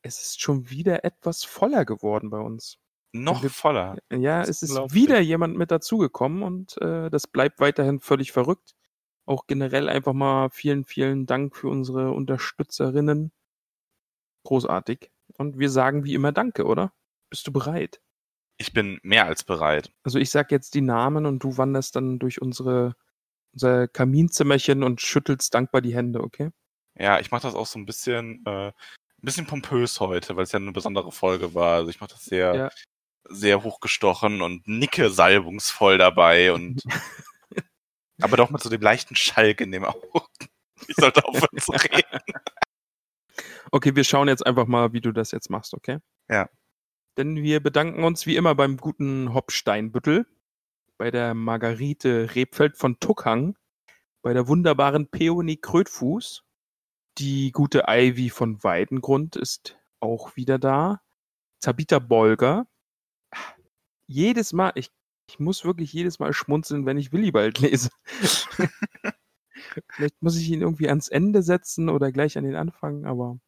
[0.00, 2.78] es ist schon wieder etwas voller geworden bei uns.
[3.12, 3.98] Noch wir- voller.
[4.10, 8.74] Ja, Das es ist wieder jemand mit dazugekommen und äh, das bleibt weiterhin völlig verrückt.
[9.26, 13.30] Auch generell einfach mal vielen, vielen Dank für unsere Unterstützerinnen.
[14.44, 15.10] Großartig.
[15.38, 16.92] Und wir sagen wie immer Danke, oder?
[17.30, 18.00] Bist du bereit?
[18.56, 19.92] Ich bin mehr als bereit.
[20.02, 22.94] Also ich sag jetzt die Namen und du wanderst dann durch unsere,
[23.54, 26.50] unser Kaminzimmerchen und schüttelst dankbar die Hände, okay?
[26.98, 28.72] Ja, ich mache das auch so ein bisschen, äh, ein
[29.22, 31.76] bisschen pompös heute, weil es ja eine besondere Folge war.
[31.76, 32.70] Also ich mache das sehr, Ja.
[33.28, 36.82] sehr hochgestochen und nicke salbungsvoll dabei und
[38.20, 40.00] aber doch mit so dem leichten Schalk in dem Auge.
[40.88, 42.20] Ich sollte aufhören zu reden.
[43.70, 45.98] Okay, wir schauen jetzt einfach mal, wie du das jetzt machst, okay?
[46.28, 46.50] Ja.
[47.16, 50.26] Denn wir bedanken uns wie immer beim guten Hopsteinbüttel,
[51.04, 53.58] bei der Margarete Rebfeld von Tuckhang,
[54.22, 56.44] bei der wunderbaren Peony Krötfuß,
[57.18, 61.02] die gute Ivy von Weidengrund ist auch wieder da,
[61.60, 62.66] Tabitha Bolger.
[64.06, 64.92] Jedes Mal, ich,
[65.28, 67.90] ich muss wirklich jedes Mal schmunzeln, wenn ich Willibald lese.
[69.90, 73.38] Vielleicht muss ich ihn irgendwie ans Ende setzen oder gleich an den Anfang, aber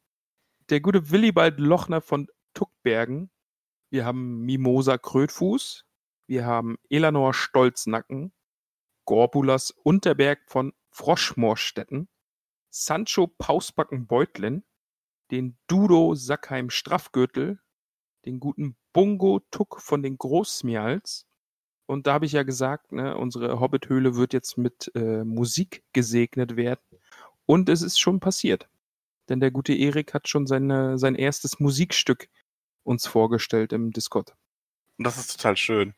[0.68, 3.30] der gute Willibald Lochner von Tuckbergen.
[3.88, 5.85] Wir haben Mimosa Krötfuß.
[6.26, 8.32] Wir haben Elanor Stolznacken.
[9.04, 12.08] Gorbulas Unterberg von Froschmoorstetten.
[12.70, 14.64] Sancho Pausbacken Beutlin.
[15.30, 17.60] Den Dudo Sackheim Straffgürtel.
[18.24, 21.26] Den guten Bungo Tuck von den Großsmials.
[21.86, 26.56] Und da habe ich ja gesagt, ne, unsere Hobbithöhle wird jetzt mit äh, Musik gesegnet
[26.56, 26.80] werden.
[27.46, 28.68] Und es ist schon passiert.
[29.28, 32.28] Denn der gute Erik hat schon seine, sein erstes Musikstück
[32.82, 34.34] uns vorgestellt im Discord.
[34.98, 35.94] Und das ist total schön.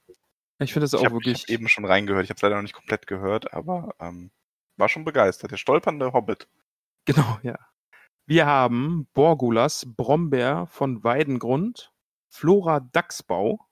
[0.60, 1.42] Ich finde das Ich auch habe wirklich.
[1.42, 2.24] hab eben schon reingehört.
[2.24, 4.30] Ich habe es leider noch nicht komplett gehört, aber ähm,
[4.76, 5.50] war schon begeistert.
[5.52, 6.48] Der stolpernde Hobbit.
[7.04, 7.58] Genau, ja.
[8.26, 11.90] Wir haben Borgulas Brombeer von Weidengrund,
[12.28, 13.66] Flora Dachsbau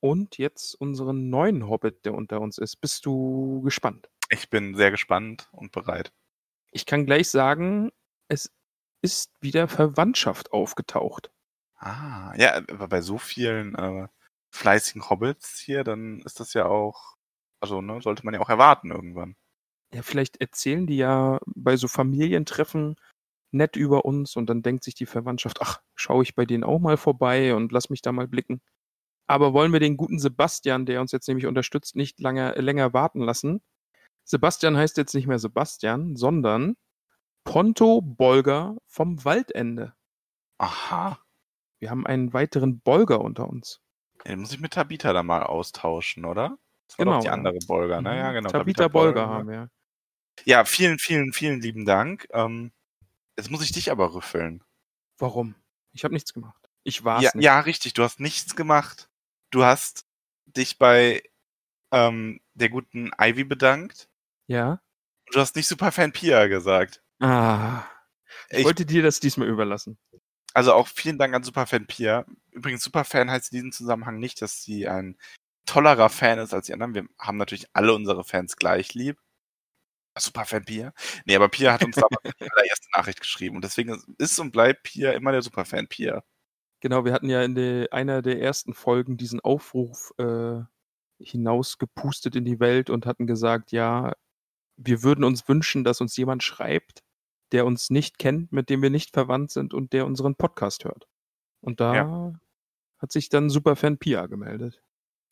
[0.00, 2.80] und jetzt unseren neuen Hobbit, der unter uns ist.
[2.80, 4.10] Bist du gespannt?
[4.30, 6.12] Ich bin sehr gespannt und bereit.
[6.72, 7.92] Ich kann gleich sagen,
[8.26, 8.50] es
[9.00, 11.30] ist wieder Verwandtschaft aufgetaucht.
[11.76, 14.08] Ah, ja, aber bei so vielen äh,
[14.52, 17.16] fleißigen Hobbits hier, dann ist das ja auch,
[17.60, 19.34] also ne, sollte man ja auch erwarten irgendwann.
[19.94, 22.96] Ja, vielleicht erzählen die ja bei so Familientreffen
[23.50, 26.78] nett über uns und dann denkt sich die Verwandtschaft, ach, schaue ich bei denen auch
[26.78, 28.62] mal vorbei und lass mich da mal blicken.
[29.26, 33.20] Aber wollen wir den guten Sebastian, der uns jetzt nämlich unterstützt, nicht lange, länger warten
[33.20, 33.62] lassen?
[34.24, 36.76] Sebastian heißt jetzt nicht mehr Sebastian, sondern
[37.44, 39.94] Ponto Bolger vom Waldende.
[40.58, 41.18] Aha.
[41.80, 43.80] Wir haben einen weiteren Bolger unter uns.
[44.26, 46.56] Den muss ich mit Tabitha da mal austauschen, oder?
[46.88, 48.16] Das war Genau, doch die andere Bolger, ne?
[48.16, 48.50] Ja, genau.
[48.50, 49.68] Tabitha Bolger haben wir.
[50.44, 52.26] Ja, vielen, vielen, vielen lieben Dank.
[52.32, 52.72] Ähm,
[53.36, 54.62] jetzt muss ich dich aber rüffeln.
[55.18, 55.54] Warum?
[55.92, 56.68] Ich habe nichts gemacht.
[56.84, 57.44] Ich war's Ja, nicht.
[57.44, 57.94] ja, richtig.
[57.94, 59.08] Du hast nichts gemacht.
[59.50, 60.06] Du hast
[60.46, 61.22] dich bei
[61.90, 64.08] ähm, der guten Ivy bedankt.
[64.46, 64.80] Ja?
[65.32, 67.02] Du hast nicht Superfan Pia gesagt.
[67.20, 67.84] Ah.
[68.48, 69.98] Ich, Ich- wollte dir das diesmal überlassen.
[70.54, 72.26] Also auch vielen Dank an Superfan Pia.
[72.50, 75.16] Übrigens, Superfan heißt in diesem Zusammenhang nicht, dass sie ein
[75.66, 76.94] tollerer Fan ist als die anderen.
[76.94, 79.18] Wir haben natürlich alle unsere Fans gleich lieb.
[80.18, 80.92] Superfan Pia?
[81.24, 83.56] Nee, aber Pia hat uns damals die allererste Nachricht geschrieben.
[83.56, 86.22] Und deswegen ist und bleibt Pia immer der Superfan Pia.
[86.80, 90.60] Genau, wir hatten ja in der, einer der ersten Folgen diesen Aufruf äh,
[91.20, 94.14] hinausgepustet in die Welt und hatten gesagt, ja,
[94.76, 97.02] wir würden uns wünschen, dass uns jemand schreibt,
[97.52, 101.06] der uns nicht kennt, mit dem wir nicht verwandt sind und der unseren Podcast hört.
[101.60, 102.32] Und da
[102.98, 104.82] hat sich dann Superfan Pia gemeldet.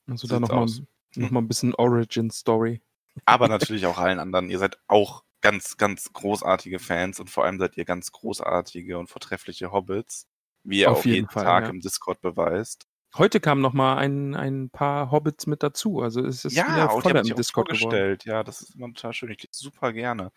[0.08, 0.82] Also da Sieht's nochmal aus.
[1.16, 2.82] noch mal ein bisschen Origin Story.
[3.24, 4.50] Aber natürlich auch allen anderen.
[4.50, 9.08] Ihr seid auch ganz, ganz großartige Fans und vor allem seid ihr ganz großartige und
[9.08, 10.26] vortreffliche Hobbits,
[10.64, 11.70] wie ihr Auf auch jeden jeden Fall, Tag ja.
[11.70, 12.86] im Discord beweist.
[13.16, 16.00] Heute kamen nochmal ein, ein paar Hobbits mit dazu.
[16.00, 18.24] Also es ist ja, wieder voller im Discord vorgestellt.
[18.24, 19.30] Ja, das ist immer total schön.
[19.30, 20.30] Ich lese super gerne.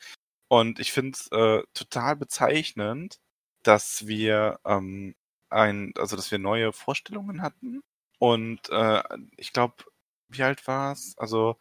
[0.54, 3.20] Und ich finde es äh, total bezeichnend,
[3.64, 5.16] dass wir ähm,
[5.50, 7.82] ein, also dass wir neue Vorstellungen hatten.
[8.20, 9.02] Und äh,
[9.36, 9.84] ich glaube,
[10.30, 11.18] wie alt war es?
[11.18, 11.58] Also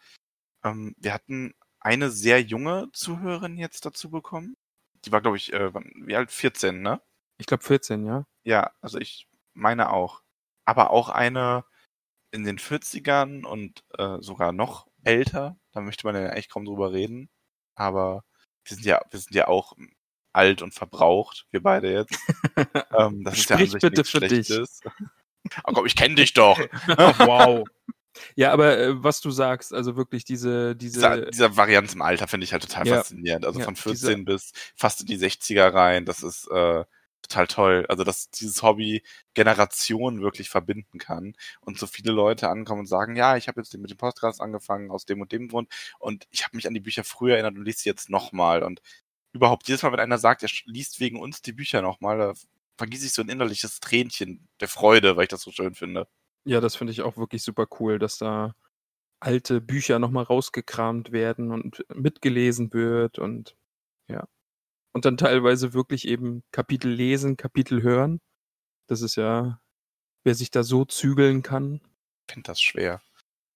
[0.62, 4.59] ähm, wir hatten eine sehr junge Zuhörerin jetzt dazu bekommen.
[5.07, 6.30] Die war, glaube ich, äh, wie alt?
[6.30, 7.01] 14, ne?
[7.38, 8.26] Ich glaube 14, ja.
[8.45, 10.20] Ja, also ich meine auch.
[10.66, 11.64] Aber auch eine
[12.30, 15.57] in den 40ern und äh, sogar noch älter.
[15.72, 17.30] Da möchte man ja eigentlich kaum drüber reden.
[17.74, 18.22] Aber
[18.65, 19.75] wir sind ja, wir sind ja auch
[20.33, 22.19] alt und verbraucht, wir beide jetzt.
[22.99, 24.47] ähm, das ist ja an Sprich sich bitte für dich.
[24.47, 24.81] Schlechtes.
[25.65, 26.57] Oh Gott, ich kenne dich doch.
[26.87, 27.67] wow.
[28.37, 32.29] Ja, aber äh, was du sagst, also wirklich diese, diese, Dieser, dieser Varianz im Alter
[32.29, 32.97] finde ich halt total Ja.
[32.99, 33.45] faszinierend.
[33.45, 36.05] Also Ja, von diese- 14 bis fast in die 60er rein.
[36.05, 36.85] Das ist, äh,
[37.23, 37.87] total toll.
[37.89, 39.03] Also, dass dieses Hobby
[39.35, 43.77] Generationen wirklich verbinden kann und so viele Leute ankommen und sagen, ja, ich habe jetzt
[43.77, 46.81] mit dem Podcast angefangen aus dem und dem Grund und ich habe mich an die
[46.81, 48.62] Bücher früher erinnert und lese sie jetzt nochmal.
[48.62, 48.83] Und
[49.33, 52.35] überhaupt jedes Mal, wenn einer sagt, er liest wegen uns die Bücher nochmal, da
[52.79, 56.09] vergieße ich so ein innerliches Tränchen der Freude, weil ich das so schön finde.
[56.45, 58.55] Ja, das finde ich auch wirklich super cool, dass da
[59.20, 63.57] alte Bücher nochmal rausgekramt werden und mitgelesen wird und.
[64.93, 68.20] Und dann teilweise wirklich eben Kapitel lesen, Kapitel hören.
[68.88, 69.61] Das ist ja,
[70.24, 71.80] wer sich da so zügeln kann.
[72.28, 73.03] Ich finde das schwer.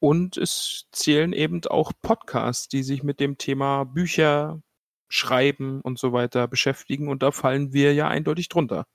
[0.00, 4.60] Und es zählen eben auch Podcasts, die sich mit dem Thema Bücher,
[5.08, 7.08] Schreiben und so weiter beschäftigen.
[7.08, 8.86] Und da fallen wir ja eindeutig drunter.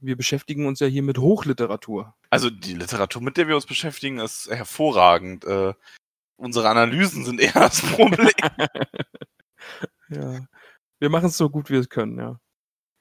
[0.00, 2.14] Wir beschäftigen uns ja hier mit Hochliteratur.
[2.28, 5.44] Also die Literatur, mit der wir uns beschäftigen, ist hervorragend.
[5.46, 5.72] Äh,
[6.36, 8.28] unsere Analysen sind eher das Problem.
[10.14, 10.46] ja.
[10.98, 12.40] Wir machen es so gut wie wir es können, ja.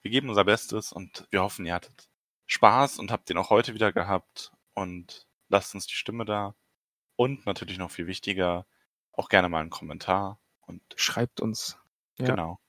[0.02, 2.10] Wir geben unser Bestes und wir hoffen, ihr hattet
[2.48, 4.52] Spaß und habt den auch heute wieder gehabt.
[4.74, 6.56] Und lasst uns die Stimme da.
[7.16, 8.66] Und natürlich noch viel wichtiger,
[9.12, 10.40] auch gerne mal einen Kommentar.
[10.62, 11.78] Und schreibt uns.
[12.18, 12.28] Ja.
[12.28, 12.60] Genau.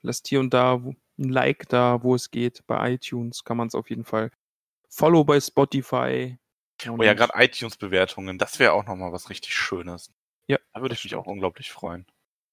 [0.00, 2.66] Lasst hier und da ein Like da, wo es geht.
[2.66, 4.30] Bei iTunes kann man es auf jeden Fall.
[4.88, 6.38] Follow bei Spotify.
[6.88, 10.12] Oh ja, gerade iTunes-Bewertungen, das wäre auch nochmal was richtig Schönes.
[10.46, 10.58] Ja.
[10.72, 12.06] Da würde ich mich auch unglaublich freuen.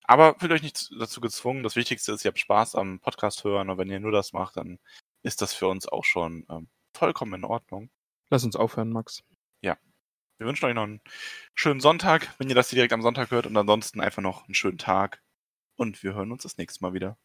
[0.07, 1.63] Aber fühlt euch nicht dazu gezwungen.
[1.63, 4.57] Das Wichtigste ist, ihr habt Spaß am Podcast hören und wenn ihr nur das macht,
[4.57, 4.79] dann
[5.23, 7.89] ist das für uns auch schon ähm, vollkommen in Ordnung.
[8.29, 9.23] Lass uns aufhören, Max.
[9.61, 9.77] Ja.
[10.37, 11.01] Wir wünschen euch noch einen
[11.53, 14.53] schönen Sonntag, wenn ihr das hier direkt am Sonntag hört und ansonsten einfach noch einen
[14.53, 15.23] schönen Tag.
[15.75, 17.17] Und wir hören uns das nächste Mal wieder.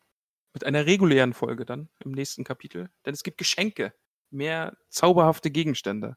[0.53, 2.91] Mit einer regulären Folge dann im nächsten Kapitel.
[3.05, 3.95] Denn es gibt Geschenke.
[4.31, 6.16] Mehr zauberhafte Gegenstände.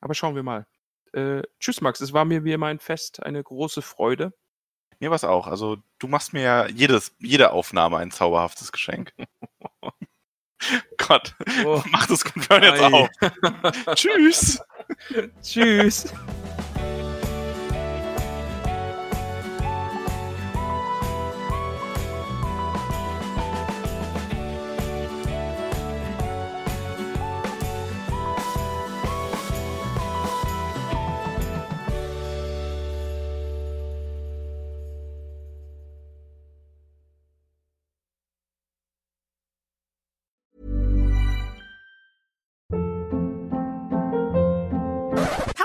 [0.00, 0.66] Aber schauen wir mal.
[1.12, 2.00] Äh, tschüss, Max.
[2.00, 4.32] Es war mir wie immer ein Fest, eine große Freude.
[5.00, 5.46] Mir was auch.
[5.46, 9.14] Also du machst mir ja jedes, jede Aufnahme ein zauberhaftes Geschenk.
[10.98, 11.34] Gott,
[11.64, 11.82] oh.
[11.90, 13.08] mach das hören jetzt auf.
[13.94, 14.60] Tschüss.
[15.42, 16.12] Tschüss.